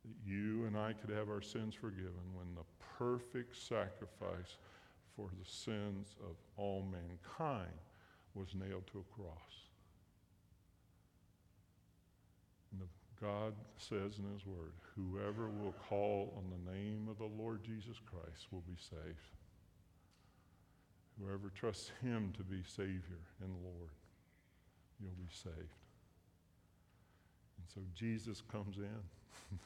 That 0.04 0.30
you 0.30 0.66
and 0.66 0.76
I 0.76 0.92
could 0.92 1.08
have 1.16 1.30
our 1.30 1.40
sins 1.40 1.74
forgiven 1.74 2.12
when 2.34 2.54
the 2.54 2.64
perfect 2.98 3.56
sacrifice 3.56 4.58
for 5.16 5.30
the 5.30 5.50
sins 5.50 6.14
of 6.28 6.37
all 6.58 6.84
mankind 6.92 7.72
was 8.34 8.48
nailed 8.54 8.87
to 8.92 8.98
a 8.98 9.14
cross. 9.14 9.64
And 12.70 12.82
the, 12.82 12.87
God 13.20 13.54
says 13.78 14.18
in 14.18 14.33
His 14.33 14.46
Word, 14.46 14.72
whoever 14.94 15.48
will 15.48 15.74
call 15.88 16.33
on 16.37 16.44
the 16.50 16.72
name 16.72 17.09
of 17.11 17.18
the 17.18 17.42
Lord 17.42 17.64
Jesus 17.64 17.96
Christ 18.07 18.46
will 18.52 18.62
be 18.68 18.76
saved. 18.78 19.37
Whoever 21.20 21.50
trusts 21.50 21.90
Him 22.00 22.33
to 22.37 22.44
be 22.44 22.62
Savior 22.64 23.22
and 23.42 23.50
Lord, 23.64 23.90
you'll 25.00 25.11
be 25.18 25.33
saved. 25.33 25.57
And 27.57 27.66
so 27.74 27.81
Jesus 27.94 28.40
comes 28.52 28.76
in 28.76 29.59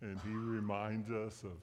and 0.00 0.18
He 0.26 0.34
reminds 0.34 1.10
us 1.10 1.44
of 1.44 1.58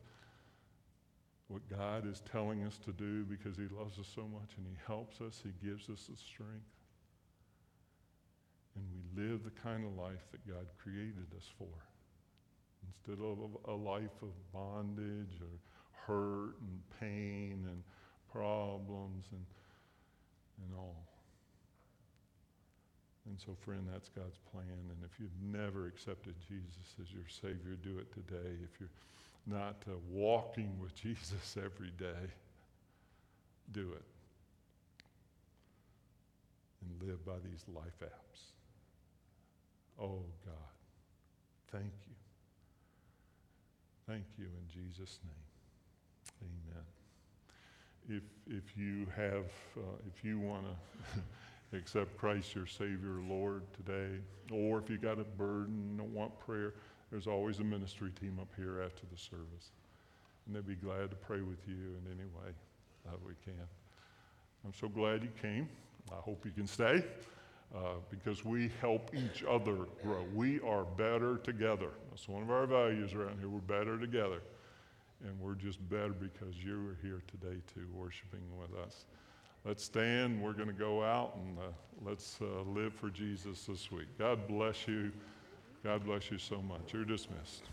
what 1.48 1.68
God 1.70 2.08
is 2.08 2.22
telling 2.32 2.64
us 2.64 2.78
to 2.86 2.92
do 2.92 3.24
because 3.24 3.58
He 3.58 3.68
loves 3.76 3.98
us 3.98 4.08
so 4.14 4.22
much 4.22 4.52
and 4.58 4.68
He 4.68 4.78
helps 4.86 5.22
us, 5.22 5.42
He 5.44 5.68
gives 5.68 5.90
us 5.90 6.08
the 6.08 6.16
strength. 6.16 6.70
And 8.76 8.86
we 8.94 9.24
live 9.24 9.44
the 9.44 9.62
kind 9.62 9.86
of 9.86 9.96
life 9.98 10.26
that 10.32 10.48
God 10.48 10.66
created 10.82 11.28
us 11.36 11.50
for. 11.58 11.68
Instead 12.88 13.24
of 13.24 13.38
a 13.68 13.76
life 13.76 14.22
of 14.22 14.30
bondage 14.54 15.42
or 15.42 15.60
hurt 15.92 16.56
and 16.62 16.80
pain 17.00 17.66
and 17.68 17.84
problems 18.32 19.26
and, 19.32 19.46
and 20.64 20.78
all. 20.78 21.10
And 23.26 23.40
so, 23.40 23.56
friend, 23.64 23.88
that's 23.92 24.10
God's 24.10 24.40
plan. 24.52 24.66
And 24.66 24.98
if 25.04 25.20
you've 25.20 25.30
never 25.42 25.88
accepted 25.88 26.36
Jesus 26.48 26.96
as 27.02 27.12
your 27.12 27.28
Savior, 27.30 27.78
do 27.84 28.00
it 28.00 28.12
today. 28.12 28.58
If 28.64 28.80
you're 28.80 28.90
not 29.46 29.84
uh, 29.88 29.94
walking 30.10 30.80
with 30.82 30.96
Jesus 31.02 31.56
every 31.58 31.92
day, 31.98 32.32
do 33.72 33.92
it. 33.94 34.04
And 36.82 37.08
live 37.08 37.24
by 37.26 37.38
these 37.46 37.64
life 37.76 38.00
apps. 38.04 38.59
Oh, 40.02 40.24
God, 40.46 40.56
thank 41.72 41.94
you. 42.08 42.16
Thank 44.08 44.26
you 44.38 44.46
in 44.46 44.68
Jesus' 44.68 45.20
name. 45.24 46.42
Amen 46.42 46.84
if, 48.10 48.24
if 48.48 48.76
you 48.76 49.08
have, 49.16 49.46
uh, 49.78 49.82
if 50.08 50.24
you 50.24 50.40
want 50.40 50.66
to 50.66 51.78
accept 51.78 52.18
Christ 52.18 52.56
your 52.56 52.66
Savior, 52.66 53.22
Lord, 53.28 53.64
today, 53.74 54.18
or 54.52 54.80
if 54.80 54.90
you 54.90 54.98
got 54.98 55.20
a 55.20 55.24
burden, 55.24 55.96
don't 55.98 56.14
want 56.14 56.38
prayer, 56.40 56.74
there's 57.12 57.28
always 57.28 57.60
a 57.60 57.64
ministry 57.64 58.12
team 58.20 58.40
up 58.42 58.50
here 58.58 58.82
after 58.84 59.06
the 59.12 59.18
service. 59.18 59.72
And 60.46 60.56
they'd 60.56 60.68
be 60.68 60.76
glad 60.76 61.12
to 61.12 61.16
pray 61.16 61.42
with 61.42 61.60
you 61.68 61.76
in 61.76 62.12
any 62.12 62.26
way 62.26 62.52
that 63.06 63.24
we 63.26 63.34
can. 63.46 63.68
I'm 64.66 64.74
so 64.74 64.88
glad 64.88 65.24
you 65.24 65.30
came. 65.42 65.70
I 66.12 66.16
hope 66.16 66.44
you 66.46 66.52
can 66.52 66.68
stay 66.68 67.04
uh, 67.76 67.96
because 68.10 68.44
we 68.44 68.72
help 68.82 69.12
each 69.14 69.44
other 69.44 69.78
grow. 70.02 70.26
We 70.34 70.60
are 70.62 70.84
better 70.84 71.38
together. 71.38 71.90
That's 72.10 72.28
one 72.28 72.42
of 72.42 72.50
our 72.50 72.66
values 72.66 73.14
around 73.14 73.40
here. 73.40 73.50
We're 73.50 73.60
better 73.60 74.00
together. 74.00 74.42
And 75.24 75.40
we're 75.40 75.56
just 75.56 75.78
better 75.90 76.14
because 76.14 76.56
you 76.64 76.76
are 76.90 76.98
here 77.02 77.22
today 77.28 77.58
too, 77.74 77.86
worshiping 77.94 78.42
with 78.60 78.80
us. 78.80 79.06
Let's 79.66 79.84
stand. 79.84 80.42
We're 80.42 80.54
going 80.54 80.68
to 80.68 80.74
go 80.74 81.04
out 81.04 81.36
and 81.36 81.60
uh, 81.60 81.62
let's 82.06 82.40
uh, 82.42 82.62
live 82.70 82.94
for 82.94 83.10
Jesus 83.10 83.66
this 83.66 83.92
week. 83.92 84.08
God 84.18 84.48
bless 84.48 84.88
you. 84.88 85.12
God 85.84 86.06
bless 86.06 86.32
you 86.32 86.38
so 86.38 86.62
much. 86.62 86.94
You're 86.94 87.06
dismissed. 87.06 87.64